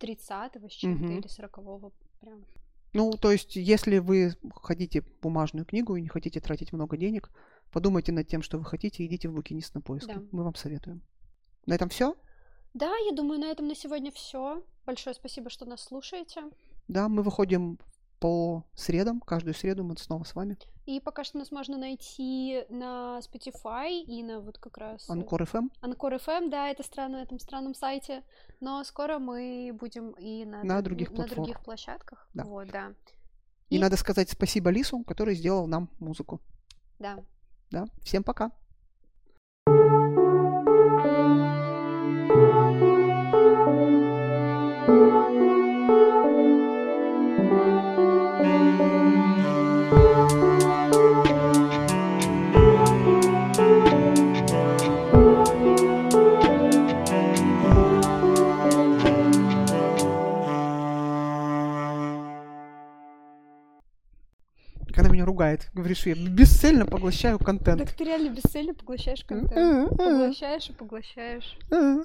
[0.00, 1.18] 30-го с чем-то Мгм.
[1.18, 2.44] или 40-го прям.
[2.92, 7.30] Ну, то есть, если вы хотите бумажную книгу и не хотите тратить много денег,
[7.72, 10.12] подумайте над тем, что вы хотите, и идите в букинист на поиски.
[10.14, 10.22] Да.
[10.30, 11.02] Мы вам советуем.
[11.66, 12.14] На этом все.
[12.72, 14.62] Да, я думаю, на этом на сегодня все.
[14.86, 16.42] Большое спасибо, что нас слушаете.
[16.88, 17.78] Да, мы выходим
[18.24, 19.20] по средам.
[19.20, 20.56] Каждую среду мы снова с вами.
[20.86, 25.10] И пока что нас можно найти на Spotify и на вот как раз...
[25.10, 25.68] э, Анкор FM.
[25.82, 28.24] Анкор FM, да, это странно на этом странном сайте.
[28.60, 32.26] Но скоро мы будем и на, На друг- других на других площадках.
[32.32, 32.44] Да.
[32.44, 32.94] Вот, да.
[33.68, 36.40] И И- надо сказать спасибо Лису, который сделал нам музыку.
[36.98, 37.18] Да.
[37.70, 38.52] Да, всем пока.
[65.34, 67.80] Ругает, говорит, что я бесцельно поглощаю контент.
[67.80, 69.52] Так ты реально бесцельно поглощаешь контент.
[69.56, 71.58] Э, Поглощаешь и поглощаешь.
[71.72, 72.04] э.